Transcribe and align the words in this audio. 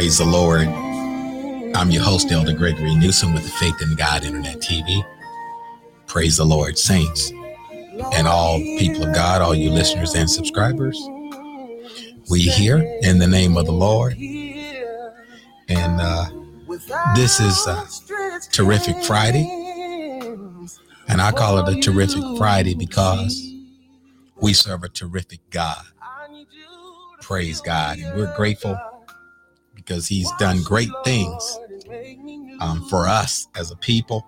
Praise 0.00 0.16
the 0.16 0.24
Lord. 0.24 0.66
I'm 1.76 1.90
your 1.90 2.02
host, 2.02 2.32
Elder 2.32 2.54
Gregory 2.54 2.94
Newsom 2.94 3.34
with 3.34 3.42
the 3.42 3.50
Faith 3.50 3.82
in 3.82 3.94
God 3.96 4.24
Internet 4.24 4.56
TV. 4.56 5.04
Praise 6.06 6.38
the 6.38 6.44
Lord, 6.46 6.78
saints, 6.78 7.30
and 8.14 8.26
all 8.26 8.56
people 8.56 9.06
of 9.06 9.14
God, 9.14 9.42
all 9.42 9.54
you 9.54 9.68
listeners 9.68 10.14
and 10.14 10.30
subscribers. 10.30 10.98
We 12.30 12.40
here 12.40 12.78
in 13.02 13.18
the 13.18 13.26
name 13.26 13.58
of 13.58 13.66
the 13.66 13.72
Lord. 13.72 14.14
And 15.68 16.00
uh, 16.00 16.30
this 17.14 17.38
is 17.38 17.66
a 17.66 17.86
Terrific 18.52 19.04
Friday. 19.04 19.46
And 21.08 21.20
I 21.20 21.30
call 21.30 21.58
it 21.58 21.76
a 21.76 21.78
Terrific 21.78 22.24
Friday 22.38 22.72
because 22.72 23.52
we 24.40 24.54
serve 24.54 24.82
a 24.82 24.88
terrific 24.88 25.40
God. 25.50 25.84
Praise 27.20 27.60
God. 27.60 27.98
And 27.98 28.16
we're 28.16 28.34
grateful 28.34 28.80
because 29.90 30.06
He's 30.06 30.30
done 30.38 30.62
great 30.62 30.90
things 31.04 31.58
um, 32.60 32.86
for 32.88 33.08
us 33.08 33.48
as 33.56 33.72
a 33.72 33.76
people. 33.76 34.24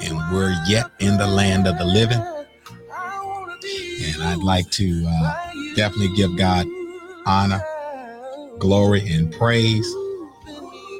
And 0.00 0.18
we're 0.32 0.52
yet 0.66 0.90
in 0.98 1.16
the 1.16 1.28
land 1.28 1.68
of 1.68 1.78
the 1.78 1.84
living. 1.84 2.18
And 2.18 4.22
I'd 4.24 4.42
like 4.42 4.68
to 4.72 5.04
uh, 5.06 5.50
definitely 5.76 6.16
give 6.16 6.36
God 6.36 6.66
honor, 7.24 7.62
glory, 8.58 9.08
and 9.08 9.32
praise 9.32 9.86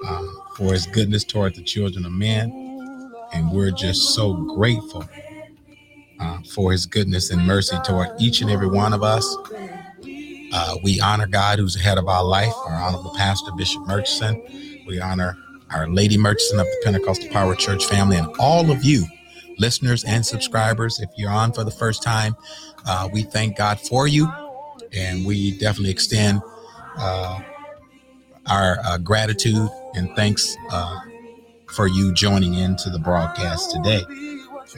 uh, 0.07 0.27
for 0.55 0.73
His 0.73 0.87
goodness 0.87 1.25
toward 1.25 1.57
the 1.57 1.63
children 1.63 2.07
of 2.07 2.13
men. 2.13 2.53
And 3.33 3.51
we're 3.51 3.73
just 3.73 4.15
so 4.15 4.35
grateful 4.55 5.05
uh, 6.21 6.39
for 6.55 6.73
his 6.73 6.87
goodness 6.87 7.31
and 7.31 7.45
mercy 7.45 7.77
toward 7.85 8.09
each 8.21 8.41
and 8.41 8.51
every 8.51 8.69
one 8.69 8.93
of 8.93 9.03
us. 9.03 9.25
Uh, 10.53 10.77
we 10.83 11.01
honor 11.01 11.27
God 11.27 11.59
who's 11.59 11.77
ahead 11.77 11.99
of 11.99 12.09
our 12.09 12.25
life, 12.25 12.53
our 12.67 12.75
honorable 12.75 13.15
pastor, 13.17 13.51
Bishop 13.57 13.87
Murchison. 13.87 14.43
We 14.87 15.01
honor 15.01 15.37
our 15.71 15.89
Lady 15.89 16.17
Murchison 16.17 16.59
of 16.61 16.67
the 16.67 16.81
Pentecostal 16.85 17.29
Power 17.31 17.55
Church 17.55 17.85
family 17.87 18.17
and 18.17 18.29
all 18.39 18.71
of 18.71 18.85
you, 18.85 19.05
listeners 19.59 20.05
and 20.05 20.25
subscribers. 20.25 21.01
If 21.01 21.11
you're 21.17 21.31
on 21.31 21.53
for 21.53 21.65
the 21.65 21.71
first 21.71 22.03
time, 22.03 22.37
uh, 22.87 23.09
we 23.13 23.23
thank 23.23 23.57
God 23.57 23.81
for 23.81 24.07
you. 24.09 24.31
And 24.93 25.27
we 25.27 25.59
definitely 25.59 25.91
extend 25.91 26.41
uh, 26.97 27.41
our 28.47 28.79
uh, 28.85 28.99
gratitude 28.99 29.69
and 29.95 30.15
thanks 30.17 30.57
uh, 30.71 31.01
for 31.67 31.87
you 31.87 32.15
joining 32.15 32.55
into 32.55 32.89
the 32.89 32.99
broadcast 32.99 33.71
today. 33.71 34.03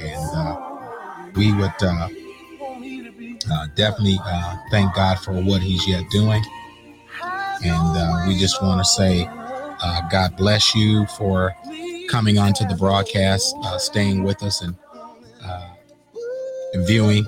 And 0.00 0.30
uh, 0.34 1.30
we 1.36 1.52
would 1.52 1.72
uh, 3.48 3.54
uh, 3.54 3.66
definitely 3.74 4.18
uh, 4.24 4.56
thank 4.70 4.94
God 4.94 5.18
for 5.18 5.32
what 5.32 5.62
He's 5.62 5.86
yet 5.86 6.04
doing. 6.10 6.42
And 7.62 7.96
uh, 7.96 8.24
we 8.26 8.38
just 8.38 8.62
want 8.62 8.80
to 8.80 8.84
say, 8.84 9.28
uh, 9.30 10.08
God 10.10 10.36
bless 10.36 10.74
you 10.74 11.06
for 11.18 11.54
coming 12.08 12.38
onto 12.38 12.66
the 12.66 12.74
broadcast, 12.74 13.54
uh, 13.62 13.78
staying 13.78 14.24
with 14.24 14.42
us, 14.42 14.62
and 14.62 14.74
viewing 16.86 17.24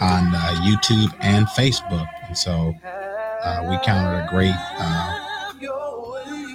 on 0.00 0.32
YouTube 0.62 1.14
and 1.20 1.46
Facebook. 1.48 2.08
And 2.26 2.36
so 2.36 2.74
we 3.68 3.78
count 3.84 4.16
it 4.16 4.24
a 4.24 4.28
great 4.30 4.54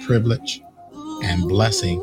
privilege 0.06 0.62
and 1.22 1.48
blessing 1.48 2.00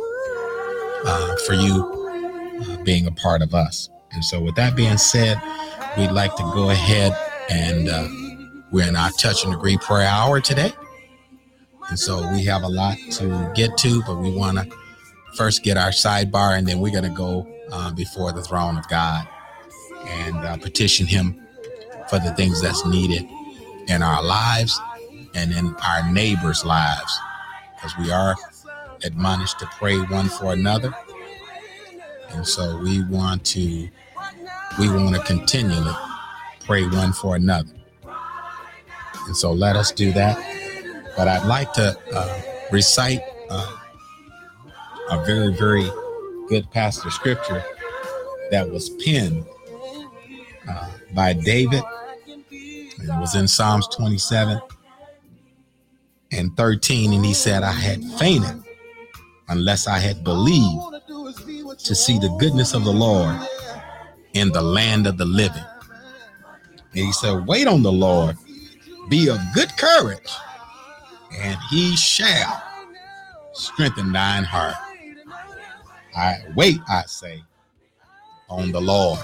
for 1.46 1.54
you 1.54 2.82
being 2.84 3.06
a 3.06 3.12
part 3.12 3.42
of 3.42 3.54
us. 3.54 3.90
And 4.14 4.24
so, 4.24 4.40
with 4.40 4.56
that 4.56 4.76
being 4.76 4.98
said, 4.98 5.38
we'd 5.98 6.12
like 6.12 6.36
to 6.36 6.44
go 6.54 6.70
ahead 6.70 7.18
and 7.50 7.90
uh, 7.90 8.08
we're 8.72 8.88
in 8.88 8.96
our 8.96 9.12
touch 9.12 9.44
and 9.44 9.54
agree 9.54 9.78
prayer 9.78 10.08
hour 10.08 10.40
today. 10.40 10.72
And 11.90 11.98
so, 11.98 12.30
we 12.32 12.44
have 12.46 12.64
a 12.64 12.68
lot 12.68 12.98
to 13.14 13.52
get 13.56 13.78
to, 13.78 14.04
but 14.04 14.18
we 14.18 14.32
want 14.32 14.58
to 14.58 14.78
first 15.36 15.64
get 15.64 15.78
our 15.78 15.90
sidebar 15.90 16.58
and 16.58 16.68
then 16.68 16.80
we're 16.80 16.92
going 16.92 17.04
to 17.04 17.10
go 17.10 17.48
uh, 17.72 17.92
before 17.94 18.32
the 18.32 18.42
throne 18.42 18.78
of 18.78 18.88
God 18.90 19.28
and 20.06 20.36
uh, 20.38 20.58
petition 20.58 21.06
Him 21.06 21.42
for 22.10 22.20
the 22.20 22.34
things 22.34 22.62
that's 22.62 22.86
needed 22.86 23.26
in 23.88 24.02
our 24.02 24.24
lives 24.24 24.80
and 25.36 25.54
in 25.54 25.76
our 25.76 26.12
neighbors' 26.12 26.66
lives 26.66 27.20
because 27.76 27.98
we 27.98 28.12
are 28.12 28.36
admonished 29.04 29.60
to 29.60 29.66
pray 29.78 29.98
one 29.98 30.30
for 30.30 30.54
another. 30.54 30.94
And 32.30 32.46
so 32.46 32.78
we 32.80 33.04
want 33.06 33.46
to 33.48 33.88
we 34.80 34.90
want 34.90 35.16
to 35.16 35.22
continually 35.22 35.94
pray 36.66 36.88
one 36.88 37.12
for 37.12 37.36
another. 37.36 37.72
And 39.26 39.36
so 39.36 39.52
let 39.52 39.76
us 39.76 39.92
do 39.92 40.12
that. 40.14 40.38
But 41.18 41.28
I'd 41.28 41.46
like 41.48 41.74
to 41.74 41.98
uh, 42.14 42.42
recite 42.72 43.22
uh, 43.50 43.76
a 45.10 45.26
very, 45.26 45.56
very 45.56 45.90
good 46.48 46.70
of 46.72 47.12
scripture 47.12 47.64
that 48.52 48.70
was 48.70 48.90
penned 49.04 49.46
uh, 50.70 50.92
by 51.14 51.34
David. 51.34 51.84
It 52.52 53.20
was 53.20 53.36
in 53.36 53.48
Psalms 53.48 53.88
27 53.88 54.62
and 56.32 56.56
13. 56.56 57.14
And 57.14 57.26
he 57.26 57.34
said, 57.34 57.64
I 57.64 57.72
had 57.72 58.04
fainted 58.20 58.64
unless 59.50 59.88
I 59.88 59.98
had 59.98 60.24
believed 60.24 60.82
to 61.80 61.96
see 61.96 62.20
the 62.20 62.36
goodness 62.40 62.74
of 62.74 62.84
the 62.84 62.92
Lord 62.92 63.36
in 64.34 64.52
the 64.52 64.62
land 64.62 65.08
of 65.08 65.18
the 65.18 65.26
living. 65.26 65.64
And 66.94 67.06
he 67.06 67.12
said, 67.12 67.48
Wait 67.48 67.68
on 67.68 67.84
the 67.84 67.92
Lord, 67.92 68.38
be 69.10 69.30
of 69.30 69.40
good 69.54 69.76
courage, 69.78 70.32
and 71.40 71.58
he 71.70 71.96
shall 71.96 72.64
strengthen 73.54 74.12
thine 74.12 74.44
heart. 74.44 74.76
I 76.16 76.40
wait, 76.56 76.80
I 76.88 77.04
say, 77.04 77.44
on 78.50 78.72
the 78.72 78.82
Lord. 78.82 79.20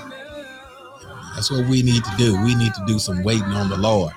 That's 1.33 1.49
what 1.49 1.67
we 1.67 1.81
need 1.81 2.03
to 2.03 2.15
do. 2.17 2.39
We 2.43 2.53
need 2.53 2.73
to 2.75 2.83
do 2.85 2.99
some 2.99 3.23
waiting 3.23 3.53
on 3.53 3.69
the 3.69 3.77
Lord. 3.77 4.13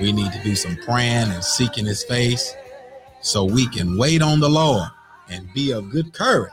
We 0.00 0.10
need 0.10 0.32
to 0.32 0.42
do 0.42 0.56
some 0.56 0.76
praying 0.84 1.30
and 1.30 1.44
seeking 1.44 1.86
his 1.86 2.02
face 2.02 2.56
so 3.20 3.44
we 3.44 3.68
can 3.68 3.96
wait 3.96 4.20
on 4.20 4.40
the 4.40 4.48
Lord 4.48 4.88
and 5.28 5.52
be 5.54 5.70
of 5.70 5.90
good 5.90 6.12
courage. 6.12 6.52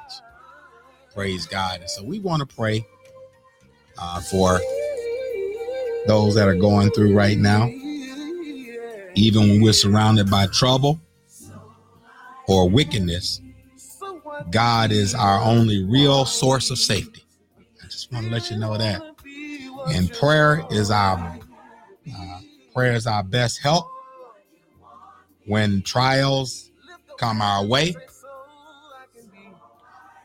Praise 1.15 1.47
God. 1.47 1.81
And 1.81 1.89
so 1.89 2.03
we 2.03 2.19
want 2.19 2.47
to 2.47 2.55
pray 2.55 2.85
uh, 3.99 4.21
for 4.21 4.59
those 6.07 6.35
that 6.35 6.47
are 6.47 6.55
going 6.55 6.89
through 6.91 7.15
right 7.15 7.37
now. 7.37 7.67
Even 9.15 9.49
when 9.49 9.61
we're 9.61 9.73
surrounded 9.73 10.29
by 10.29 10.47
trouble 10.47 10.99
or 12.47 12.69
wickedness, 12.69 13.41
God 14.51 14.91
is 14.91 15.13
our 15.13 15.41
only 15.41 15.83
real 15.83 16.25
source 16.25 16.71
of 16.71 16.77
safety. 16.77 17.23
I 17.83 17.87
just 17.87 18.11
want 18.11 18.25
to 18.25 18.31
let 18.31 18.49
you 18.49 18.57
know 18.57 18.77
that. 18.77 19.01
And 19.89 20.11
prayer 20.13 20.63
is 20.71 20.91
our 20.91 21.37
uh, 22.15 22.39
prayer 22.73 22.93
is 22.93 23.07
our 23.07 23.23
best 23.23 23.59
help 23.59 23.87
when 25.45 25.81
trials 25.81 26.71
come 27.17 27.41
our 27.41 27.65
way 27.65 27.95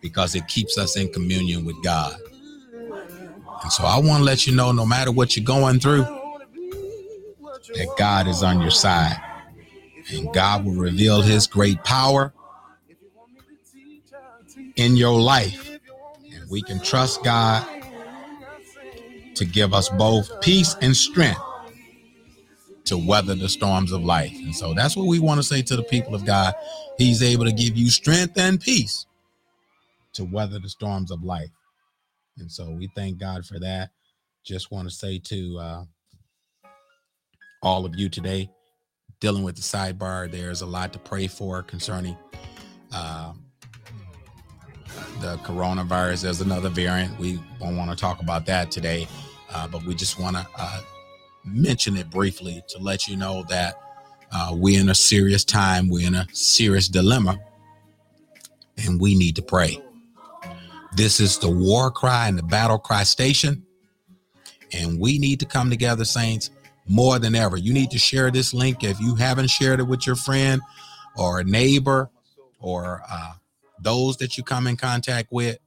because 0.00 0.34
it 0.34 0.46
keeps 0.48 0.78
us 0.78 0.96
in 0.96 1.10
communion 1.12 1.64
with 1.64 1.82
God. 1.82 2.16
So 3.70 3.84
I 3.84 3.98
want 3.98 4.18
to 4.18 4.24
let 4.24 4.46
you 4.46 4.54
know 4.54 4.72
no 4.72 4.86
matter 4.86 5.10
what 5.10 5.36
you're 5.36 5.44
going 5.44 5.80
through, 5.80 6.04
that 7.74 7.88
God 7.98 8.26
is 8.26 8.42
on 8.42 8.60
your 8.60 8.70
side. 8.70 9.16
And 10.12 10.32
God 10.32 10.64
will 10.64 10.74
reveal 10.74 11.22
his 11.22 11.46
great 11.46 11.82
power 11.82 12.32
in 14.76 14.96
your 14.96 15.18
life. 15.20 15.78
And 16.32 16.50
we 16.50 16.62
can 16.62 16.80
trust 16.80 17.24
God 17.24 17.66
to 19.34 19.44
give 19.44 19.72
us 19.72 19.88
both 19.88 20.40
peace 20.40 20.76
and 20.80 20.94
strength 20.96 21.40
to 22.84 22.98
weather 22.98 23.34
the 23.34 23.48
storms 23.48 23.92
of 23.92 24.04
life. 24.04 24.34
And 24.34 24.54
so 24.54 24.74
that's 24.74 24.94
what 24.96 25.06
we 25.06 25.18
want 25.18 25.38
to 25.38 25.42
say 25.42 25.62
to 25.62 25.76
the 25.76 25.82
people 25.82 26.14
of 26.14 26.24
God. 26.24 26.54
He's 26.98 27.22
able 27.22 27.46
to 27.46 27.52
give 27.52 27.76
you 27.76 27.88
strength 27.88 28.38
and 28.38 28.60
peace 28.60 29.06
to 30.12 30.24
weather 30.24 30.58
the 30.58 30.68
storms 30.68 31.10
of 31.10 31.24
life. 31.24 31.50
And 32.38 32.50
so 32.50 32.70
we 32.70 32.88
thank 32.94 33.18
God 33.18 33.46
for 33.46 33.58
that. 33.60 33.90
Just 34.44 34.70
want 34.70 34.88
to 34.88 34.94
say 34.94 35.18
to 35.18 35.58
uh, 35.58 35.84
all 37.62 37.86
of 37.86 37.96
you 37.96 38.08
today, 38.08 38.50
dealing 39.20 39.42
with 39.42 39.56
the 39.56 39.62
sidebar, 39.62 40.30
there's 40.30 40.62
a 40.62 40.66
lot 40.66 40.92
to 40.92 40.98
pray 40.98 41.26
for 41.26 41.62
concerning 41.62 42.16
uh, 42.92 43.32
the 45.20 45.36
coronavirus. 45.38 46.22
There's 46.22 46.40
another 46.40 46.68
variant. 46.68 47.18
We 47.18 47.40
don't 47.60 47.76
want 47.76 47.90
to 47.90 47.96
talk 47.96 48.20
about 48.20 48.46
that 48.46 48.70
today, 48.70 49.08
uh, 49.52 49.66
but 49.68 49.84
we 49.84 49.94
just 49.94 50.18
want 50.20 50.36
to 50.36 50.46
uh, 50.58 50.80
mention 51.44 51.96
it 51.96 52.10
briefly 52.10 52.62
to 52.68 52.78
let 52.78 53.08
you 53.08 53.16
know 53.16 53.44
that 53.48 53.76
uh, 54.32 54.50
we're 54.52 54.80
in 54.80 54.90
a 54.90 54.94
serious 54.94 55.44
time, 55.44 55.88
we're 55.88 56.06
in 56.06 56.14
a 56.14 56.26
serious 56.32 56.88
dilemma, 56.88 57.38
and 58.84 59.00
we 59.00 59.16
need 59.16 59.36
to 59.36 59.42
pray. 59.42 59.80
This 60.96 61.20
is 61.20 61.38
the 61.38 61.50
war 61.50 61.90
cry 61.90 62.28
and 62.28 62.38
the 62.38 62.42
battle 62.42 62.78
cry 62.78 63.02
station. 63.02 63.64
And 64.72 65.00
we 65.00 65.18
need 65.18 65.40
to 65.40 65.46
come 65.46 65.70
together, 65.70 66.04
saints, 66.04 66.50
more 66.86 67.18
than 67.18 67.34
ever. 67.34 67.56
You 67.56 67.72
need 67.72 67.90
to 67.92 67.98
share 67.98 68.30
this 68.30 68.52
link. 68.52 68.84
If 68.84 69.00
you 69.00 69.14
haven't 69.14 69.48
shared 69.48 69.80
it 69.80 69.84
with 69.84 70.06
your 70.06 70.16
friend, 70.16 70.60
or 71.16 71.40
a 71.40 71.44
neighbor 71.44 72.10
or 72.60 73.02
uh, 73.08 73.34
those 73.80 74.16
that 74.18 74.36
you 74.36 74.44
come 74.44 74.66
in 74.66 74.76
contact 74.76 75.28
with, 75.30 75.58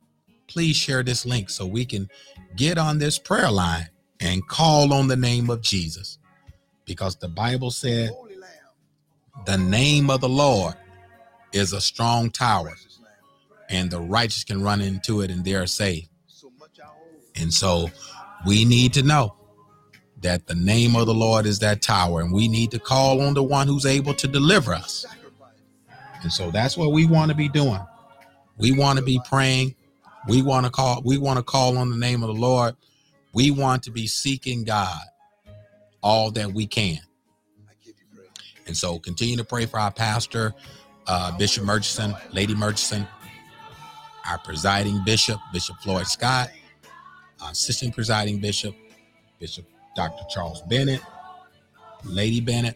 please 0.47 0.75
share 0.75 1.03
this 1.03 1.25
link 1.25 1.49
so 1.49 1.65
we 1.65 1.85
can 1.85 2.09
get 2.55 2.77
on 2.77 2.97
this 2.97 3.19
prayer 3.19 3.51
line 3.51 3.87
and 4.19 4.47
call 4.47 4.93
on 4.93 5.07
the 5.07 5.15
name 5.15 5.49
of 5.49 5.61
Jesus. 5.61 6.17
Because 6.85 7.17
the 7.17 7.27
Bible 7.27 7.71
said, 7.71 8.11
the 9.45 9.57
name 9.57 10.09
of 10.09 10.21
the 10.21 10.29
Lord 10.29 10.75
is 11.53 11.73
a 11.73 11.81
strong 11.81 12.29
tower, 12.29 12.75
and 13.69 13.91
the 13.91 13.99
righteous 13.99 14.43
can 14.43 14.61
run 14.61 14.81
into 14.81 15.21
it 15.21 15.31
and 15.31 15.43
they 15.43 15.55
are 15.55 15.67
safe. 15.67 16.07
And 17.35 17.53
so 17.53 17.89
we 18.45 18.65
need 18.65 18.93
to 18.93 19.03
know 19.03 19.35
that 20.21 20.47
the 20.47 20.55
name 20.55 20.95
of 20.95 21.05
the 21.05 21.13
Lord 21.13 21.45
is 21.45 21.59
that 21.59 21.81
tower, 21.81 22.21
and 22.21 22.33
we 22.33 22.47
need 22.47 22.71
to 22.71 22.79
call 22.79 23.21
on 23.21 23.33
the 23.35 23.43
one 23.43 23.67
who's 23.67 23.85
able 23.85 24.13
to 24.15 24.27
deliver 24.27 24.73
us. 24.73 25.05
And 26.23 26.31
so 26.31 26.49
that's 26.49 26.75
what 26.75 26.91
we 26.91 27.05
want 27.05 27.29
to 27.29 27.37
be 27.37 27.47
doing. 27.47 27.79
We 28.57 28.71
want 28.71 28.97
to 28.97 29.05
be 29.05 29.21
praying. 29.25 29.75
We 30.27 30.41
want 30.41 30.65
to 30.65 30.71
call, 30.71 31.01
we 31.05 31.17
want 31.17 31.37
to 31.37 31.43
call 31.43 31.77
on 31.77 31.89
the 31.89 31.95
name 31.95 32.23
of 32.23 32.27
the 32.27 32.41
Lord. 32.41 32.75
We 33.33 33.51
want 33.51 33.83
to 33.83 33.91
be 33.91 34.07
seeking 34.07 34.63
God 34.63 34.99
all 36.01 36.31
that 36.31 36.51
we 36.51 36.65
can. 36.65 36.99
And 38.65 38.75
so 38.75 38.99
continue 38.99 39.37
to 39.37 39.43
pray 39.43 39.65
for 39.65 39.79
our 39.79 39.91
pastor, 39.91 40.53
uh, 41.05 41.37
Bishop 41.37 41.63
Murchison, 41.63 42.15
Lady 42.33 42.55
Murchison, 42.55 43.07
our 44.27 44.37
presiding 44.39 45.01
bishop, 45.05 45.39
Bishop 45.53 45.77
Floyd 45.77 46.07
Scott, 46.07 46.49
assistant 47.49 47.95
presiding 47.95 48.39
bishop, 48.39 48.75
Bishop 49.39 49.65
Dr. 49.95 50.23
Charles 50.29 50.61
Bennett, 50.63 51.01
Lady 52.03 52.41
Bennett, 52.41 52.75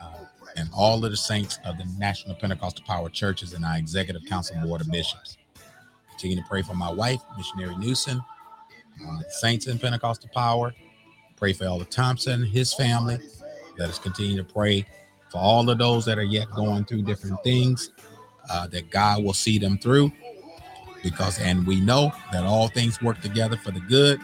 uh, 0.00 0.24
and 0.56 0.68
all 0.74 1.04
of 1.04 1.10
the 1.10 1.16
saints 1.16 1.58
of 1.64 1.78
the 1.78 1.84
National 1.98 2.34
Pentecostal 2.34 2.84
Power 2.86 3.08
Churches 3.08 3.54
and 3.54 3.64
our 3.64 3.76
Executive 3.76 4.24
Council 4.26 4.56
Board 4.62 4.80
of 4.80 4.90
Bishops. 4.90 5.36
Continue 6.10 6.36
to 6.36 6.48
pray 6.48 6.62
for 6.62 6.74
my 6.74 6.92
wife, 6.92 7.20
Missionary 7.36 7.76
Newsom, 7.76 8.22
uh, 9.06 9.20
saints 9.30 9.66
in 9.66 9.78
Pentecostal 9.78 10.28
Power. 10.34 10.74
Pray 11.36 11.52
for 11.54 11.64
Elder 11.64 11.86
Thompson, 11.86 12.44
his 12.44 12.74
family. 12.74 13.18
Let 13.78 13.88
us 13.88 13.98
continue 13.98 14.36
to 14.36 14.44
pray 14.44 14.84
for 15.30 15.38
all 15.38 15.70
of 15.70 15.78
those 15.78 16.04
that 16.04 16.18
are 16.18 16.22
yet 16.22 16.50
going 16.50 16.84
through 16.84 17.02
different 17.02 17.42
things, 17.42 17.92
uh, 18.50 18.66
that 18.66 18.90
God 18.90 19.24
will 19.24 19.32
see 19.32 19.58
them 19.58 19.78
through. 19.78 20.12
Because, 21.02 21.38
and 21.38 21.66
we 21.66 21.80
know 21.80 22.12
that 22.32 22.44
all 22.44 22.68
things 22.68 23.00
work 23.00 23.20
together 23.20 23.56
for 23.56 23.70
the 23.70 23.80
good 23.80 24.20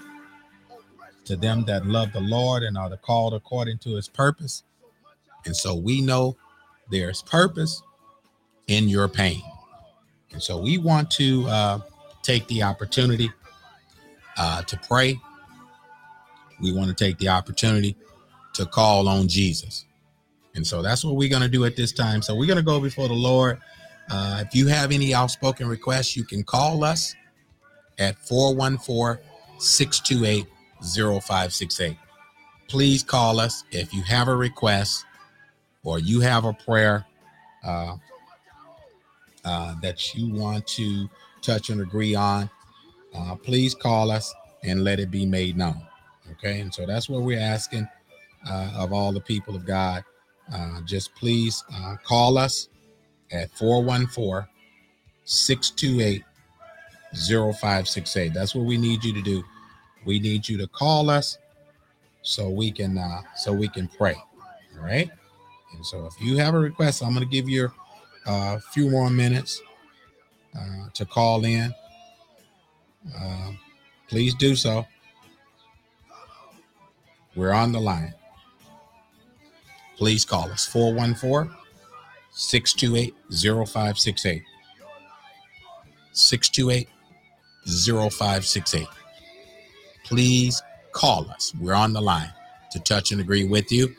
to 1.25 1.37
them 1.37 1.64
that 1.64 1.87
love 1.87 2.12
the 2.12 2.20
Lord 2.20 2.62
and 2.62 2.78
are 2.78 2.94
called 2.96 3.34
according 3.34 3.78
to 3.78 3.96
his 3.96 4.08
purpose. 4.08 4.62
And 5.44 5.56
so 5.56 5.75
we 5.75 6.00
know 6.00 6.37
there's 6.90 7.23
purpose 7.23 7.82
in 8.69 8.88
your 8.88 9.08
pain. 9.08 9.43
And 10.32 10.43
so 10.43 10.58
we 10.58 10.78
want 10.78 11.11
to 11.12 11.46
uh, 11.46 11.81
take 12.23 12.46
the 12.49 12.62
opportunity 12.62 13.31
uh, 14.37 14.62
to 14.62 14.76
pray. 14.88 15.19
We 16.61 16.72
want 16.72 16.88
to 16.88 16.94
take 16.94 17.19
the 17.19 17.29
opportunity 17.29 17.96
to 18.55 18.67
call 18.67 19.08
on 19.08 19.29
Jesus. 19.29 19.84
And 20.55 20.67
so 20.67 20.82
that's 20.82 21.05
what 21.05 21.17
we're 21.17 21.29
going 21.29 21.43
to 21.43 21.49
do 21.49 21.64
at 21.64 21.76
this 21.76 21.93
time. 21.93 22.22
So 22.22 22.34
we're 22.34 22.46
going 22.46 22.56
to 22.56 22.62
go 22.62 22.81
before 22.81 23.08
the 23.08 23.14
Lord. 23.14 23.61
Uh, 24.11 24.44
if 24.47 24.55
you 24.55 24.67
have 24.67 24.93
any 24.93 25.14
outspoken 25.14 25.69
requests, 25.69 26.17
you 26.17 26.25
can 26.25 26.43
call 26.44 26.85
us 26.85 27.14
at 27.99 28.19
414 28.19 29.23
628 29.58 30.47
0568. 30.82 31.97
Please 32.69 33.03
call 33.03 33.41
us 33.41 33.64
if 33.70 33.93
you 33.94 34.03
have 34.03 34.29
a 34.29 34.37
request 34.37 35.05
or 35.82 35.99
you 35.99 36.20
have 36.20 36.44
a 36.44 36.53
prayer 36.53 37.06
uh, 37.64 37.97
uh, 39.44 39.75
that 39.82 40.14
you 40.14 40.35
want 40.35 40.67
to 40.67 41.08
touch 41.43 41.70
and 41.70 41.81
agree 41.81 42.14
on. 42.14 42.50
Uh, 43.14 43.35
please 43.37 43.75
call 43.75 44.11
us 44.11 44.35
and 44.64 44.85
let 44.85 45.00
it 45.00 45.11
be 45.11 45.25
made 45.25 45.56
known. 45.56 45.81
Okay. 46.32 46.61
And 46.61 46.75
so 46.75 46.87
that's 46.87 47.08
what 47.08 47.23
we're 47.23 47.41
asking 47.41 47.88
uh, 48.49 48.73
of 48.76 48.93
all 48.93 49.12
the 49.12 49.20
people 49.20 49.55
of 49.55 49.64
God 49.64 50.05
uh, 50.53 50.81
just 50.82 51.14
please 51.14 51.64
call 52.05 52.38
us 52.38 52.69
at 53.31 53.50
414 53.52 54.49
628 55.25 56.25
0568. 57.14 58.34
That's 58.34 58.55
what 58.55 58.64
we 58.64 58.76
need 58.76 59.05
you 59.05 59.12
to 59.14 59.23
do. 59.23 59.44
We 60.05 60.20
need 60.20 60.49
you 60.49 60.56
to 60.58 60.67
call 60.69 61.11
us 61.11 61.38
so 62.23 62.49
we 62.49 62.70
can 62.70 62.99
uh, 62.99 63.23
so 63.37 63.52
we 63.52 63.69
can 63.69 63.88
pray. 63.88 64.14
All 64.76 64.84
right. 64.84 65.11
And 65.75 65.84
so 65.84 66.06
if 66.06 66.20
you 66.20 66.37
have 66.38 66.55
a 66.55 66.58
request, 66.58 67.02
I'm 67.02 67.14
going 67.14 67.26
to 67.26 67.31
give 67.31 67.49
you 67.49 67.70
uh, 68.26 68.56
a 68.56 68.61
few 68.73 68.90
more 68.90 69.11
minutes 69.11 69.61
uh, 70.56 70.88
to 70.94 71.05
call 71.05 71.44
in. 71.44 71.75
Uh, 73.19 73.52
please 74.08 74.34
do 74.34 74.55
so. 74.55 74.87
We're 77.34 77.52
on 77.52 77.72
the 77.72 77.81
line 77.81 78.14
please 79.96 80.25
call 80.25 80.50
us 80.50 80.67
414 80.67 81.55
628 82.36 83.14
0568. 83.30 84.42
628 86.12 86.88
0568. 87.66 88.86
Please 90.04 90.62
call 90.92 91.30
us. 91.30 91.54
We're 91.58 91.72
on 91.72 91.94
the 91.94 92.00
line 92.02 92.30
to 92.72 92.80
touch 92.80 93.10
and 93.10 93.22
agree 93.22 93.44
with 93.44 93.72
you. 93.72 93.94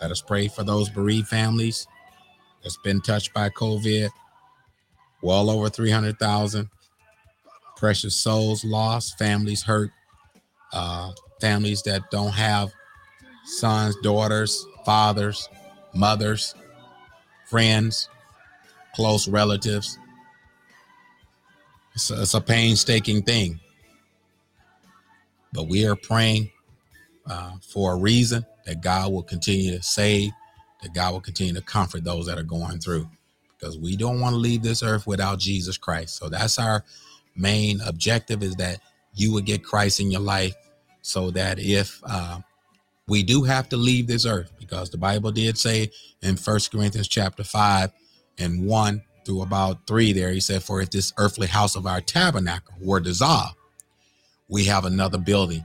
Let 0.00 0.10
us 0.10 0.20
pray 0.20 0.48
for 0.48 0.64
those 0.64 0.90
bereaved 0.90 1.28
families 1.28 1.86
that's 2.62 2.76
been 2.78 3.00
touched 3.00 3.32
by 3.32 3.50
COVID. 3.50 4.10
Well 5.22 5.48
over 5.48 5.68
300,000 5.68 6.68
precious 7.76 8.16
souls 8.16 8.64
lost, 8.64 9.16
families 9.16 9.62
hurt, 9.62 9.92
uh, 10.72 11.12
families 11.40 11.82
that 11.82 12.02
don't 12.10 12.32
have 12.32 12.72
sons, 13.44 13.94
daughters, 14.02 14.66
fathers, 14.84 15.48
mothers, 15.94 16.56
friends, 17.52 18.08
close 18.94 19.28
relatives. 19.28 19.98
It's 21.94 22.10
a, 22.10 22.22
it's 22.22 22.32
a 22.32 22.40
painstaking 22.40 23.24
thing. 23.24 23.60
But 25.52 25.68
we 25.68 25.84
are 25.86 25.94
praying 25.94 26.50
uh, 27.26 27.56
for 27.60 27.92
a 27.92 27.96
reason 27.96 28.46
that 28.64 28.80
God 28.80 29.12
will 29.12 29.22
continue 29.22 29.76
to 29.76 29.82
save, 29.82 30.30
that 30.80 30.94
God 30.94 31.12
will 31.12 31.20
continue 31.20 31.52
to 31.52 31.60
comfort 31.60 32.04
those 32.04 32.24
that 32.24 32.38
are 32.38 32.42
going 32.42 32.78
through, 32.78 33.06
because 33.58 33.78
we 33.78 33.98
don't 33.98 34.18
want 34.18 34.32
to 34.32 34.38
leave 34.38 34.62
this 34.62 34.82
earth 34.82 35.06
without 35.06 35.38
Jesus 35.38 35.76
Christ. 35.76 36.16
So 36.16 36.30
that's 36.30 36.58
our 36.58 36.82
main 37.36 37.82
objective 37.82 38.42
is 38.42 38.56
that 38.56 38.80
you 39.14 39.30
would 39.34 39.44
get 39.44 39.62
Christ 39.62 40.00
in 40.00 40.10
your 40.10 40.22
life 40.22 40.56
so 41.02 41.30
that 41.32 41.58
if 41.58 42.00
uh, 42.06 42.40
we 43.08 43.22
do 43.22 43.42
have 43.42 43.68
to 43.70 43.76
leave 43.76 44.06
this 44.06 44.26
earth 44.26 44.52
because 44.58 44.90
the 44.90 44.98
Bible 44.98 45.32
did 45.32 45.58
say 45.58 45.90
in 46.22 46.36
First 46.36 46.70
Corinthians 46.70 47.08
chapter 47.08 47.44
5 47.44 47.90
and 48.38 48.66
1 48.66 49.02
through 49.24 49.42
about 49.42 49.86
3 49.86 50.12
there, 50.12 50.30
he 50.30 50.40
said, 50.40 50.62
For 50.62 50.80
if 50.80 50.90
this 50.90 51.12
earthly 51.18 51.46
house 51.46 51.76
of 51.76 51.86
our 51.86 52.00
tabernacle 52.00 52.74
were 52.80 53.00
dissolved, 53.00 53.56
we 54.48 54.64
have 54.64 54.84
another 54.84 55.18
building 55.18 55.64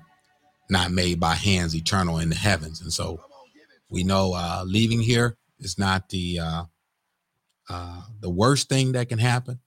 not 0.70 0.92
made 0.92 1.20
by 1.20 1.36
hands 1.36 1.76
eternal 1.76 2.20
in 2.20 2.30
the 2.30 2.36
heavens. 2.36 2.82
And 2.82 2.92
so 2.92 3.22
we 3.90 4.04
know 4.04 4.34
uh, 4.36 4.64
leaving 4.66 5.00
here 5.00 5.38
is 5.60 5.78
not 5.78 6.10
the 6.10 6.40
uh, 6.40 6.64
uh, 7.70 8.02
the 8.22 8.30
worst 8.30 8.70
thing 8.70 8.94
that 8.94 9.10
can 9.10 9.20
happen, 9.20 9.60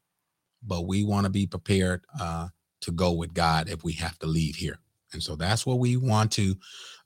but 0.63 0.87
we 0.87 1.05
want 1.05 1.25
to 1.25 1.31
be 1.31 1.47
prepared 1.47 2.03
uh, 2.19 2.49
to 2.81 2.93
go 2.93 3.13
with 3.13 3.35
God 3.35 3.69
if 3.69 3.85
we 3.85 3.93
have 3.95 4.19
to 4.21 4.27
leave 4.27 4.57
here. 4.57 4.79
And 5.13 5.23
so 5.23 5.37
that's 5.37 5.67
what 5.67 5.79
we 5.79 5.97
want 5.97 6.33
to 6.33 6.55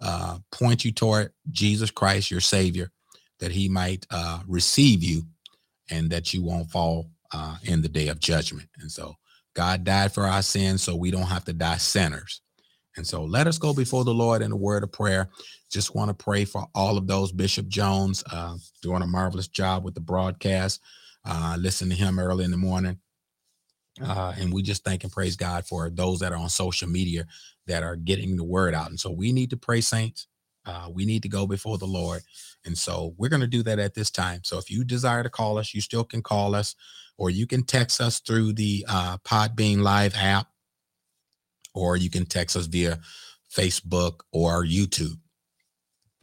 uh, 0.00 0.38
point 0.52 0.84
you 0.84 0.92
toward 0.92 1.32
Jesus 1.50 1.90
Christ, 1.90 2.30
your 2.30 2.40
Savior, 2.40 2.90
that 3.40 3.52
He 3.52 3.68
might 3.68 4.06
uh, 4.11 4.40
receive 4.46 5.02
you 5.02 5.23
and 5.90 6.11
that 6.11 6.32
you 6.32 6.42
won't 6.42 6.70
fall 6.70 7.11
uh, 7.32 7.56
in 7.64 7.82
the 7.82 7.88
day 7.88 8.08
of 8.08 8.20
judgment. 8.20 8.68
And 8.80 8.90
so 8.90 9.14
God 9.54 9.84
died 9.84 10.12
for 10.12 10.25
our 10.25 10.42
sins 10.42 10.82
so 10.82 10.96
we 10.96 11.11
don't 11.11 11.23
have 11.23 11.44
to 11.46 11.52
die 11.52 11.76
sinners. 11.76 12.40
And 12.96 13.06
so 13.06 13.25
let 13.25 13.46
us 13.46 13.58
go 13.58 13.75
before 13.75 14.04
the 14.04 14.14
Lord 14.14 14.42
in 14.42 14.52
a 14.52 14.56
word 14.56 14.84
of 14.84 14.92
prayer. 14.92 15.28
Just 15.70 15.94
want 15.94 16.08
to 16.16 16.25
pray 16.25 16.44
for 16.44 16.66
all 16.75 16.96
of 16.96 17.06
those. 17.06 17.32
Bishop 17.32 17.66
Jones 17.68 18.23
uh, 18.30 18.56
doing 18.82 19.02
a 19.02 19.06
marvelous 19.06 19.49
job 19.49 19.84
with 19.84 19.94
the 19.94 20.00
broadcast. 20.00 20.80
Uh, 21.25 21.56
listen 21.58 21.88
to 21.88 21.94
him 21.94 22.18
early 22.18 22.44
in 22.44 22.50
the 22.50 22.56
morning. 22.56 22.99
Uh, 24.02 24.34
and 24.38 24.52
we 24.52 24.62
just 24.62 24.84
thank 24.84 25.04
and 25.04 25.12
praise 25.12 25.36
God 25.36 25.66
for 25.66 25.88
those 25.88 26.18
that 26.20 26.32
are 26.32 26.38
on 26.38 26.48
social 26.48 26.88
media 26.88 27.26
that 27.66 27.82
are 27.82 27.96
getting 27.96 28.36
the 28.36 28.44
word 28.44 28.74
out. 28.74 28.90
And 28.90 28.98
so 28.98 29.10
we 29.10 29.32
need 29.32 29.50
to 29.50 29.56
pray, 29.56 29.80
saints. 29.80 30.26
Uh, 30.66 30.88
we 30.92 31.04
need 31.04 31.22
to 31.22 31.28
go 31.28 31.46
before 31.46 31.78
the 31.78 31.86
Lord. 31.86 32.22
And 32.64 32.76
so 32.76 33.14
we're 33.18 33.28
going 33.28 33.40
to 33.40 33.46
do 33.46 33.62
that 33.64 33.78
at 33.78 33.94
this 33.94 34.10
time. 34.10 34.40
So 34.42 34.58
if 34.58 34.70
you 34.70 34.82
desire 34.82 35.22
to 35.22 35.30
call 35.30 35.58
us, 35.58 35.74
you 35.74 35.80
still 35.80 36.04
can 36.04 36.22
call 36.22 36.54
us 36.54 36.74
or 37.18 37.30
you 37.30 37.46
can 37.46 37.62
text 37.62 38.00
us 38.00 38.18
through 38.18 38.54
the 38.54 38.84
uh, 38.88 39.18
Podbean 39.18 39.82
Live 39.82 40.14
app 40.16 40.48
or 41.74 41.96
you 41.96 42.10
can 42.10 42.24
text 42.24 42.56
us 42.56 42.66
via 42.66 42.98
Facebook 43.54 44.20
or 44.32 44.64
YouTube. 44.64 45.18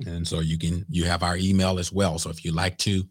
And 0.06 0.28
so 0.28 0.40
you 0.40 0.58
can, 0.58 0.86
you 0.90 1.06
have 1.06 1.22
our 1.22 1.38
email 1.38 1.78
as 1.78 1.92
well. 1.92 2.18
So 2.18 2.32
if 2.32 2.44
you 2.44 2.52
like 2.52 2.78
to 2.80 3.04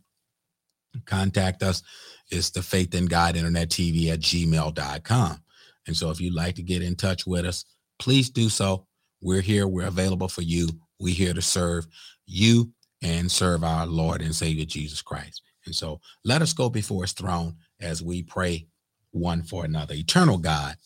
contact 1.05 1.63
us. 1.63 1.83
It's 2.31 2.51
the 2.51 2.63
Faith 2.63 2.95
in 2.95 3.07
God 3.07 3.37
Internet 3.37 3.71
TV 3.71 4.13
at 4.13 4.21
gmail.com. 4.21 5.43
And 5.87 5.97
so 5.97 6.11
if 6.11 6.21
you'd 6.21 6.35
like 6.35 6.55
to 6.57 6.63
get 6.63 6.83
in 6.83 6.95
touch 6.95 7.27
with 7.27 7.45
us, 7.45 7.65
please 7.99 8.31
do 8.31 8.49
so. 8.49 8.87
We're 9.21 9.41
here. 9.41 9.67
We're 9.67 9.89
available 9.89 10.29
for 10.29 10.43
you. 10.43 10.69
We're 10.99 11.15
here 11.15 11.35
to 11.35 11.43
serve 11.43 11.87
you 12.27 12.73
and 13.03 13.31
serve 13.31 13.65
our 13.65 13.87
Lord 13.87 14.23
and 14.23 14.35
Savior 14.35 14.65
Jesus 14.65 15.03
Christ. 15.03 15.43
And 15.67 15.75
so 15.75 16.01
let 16.25 16.43
us 16.43 16.53
go 16.53 16.71
before 16.71 17.03
his 17.03 17.13
throne 17.13 17.57
as 17.81 18.03
we 18.03 18.23
pray 18.23 18.67
one 19.11 19.43
for 19.43 19.65
another. 19.65 19.95
Eternal 19.95 20.39
God, 20.39 20.77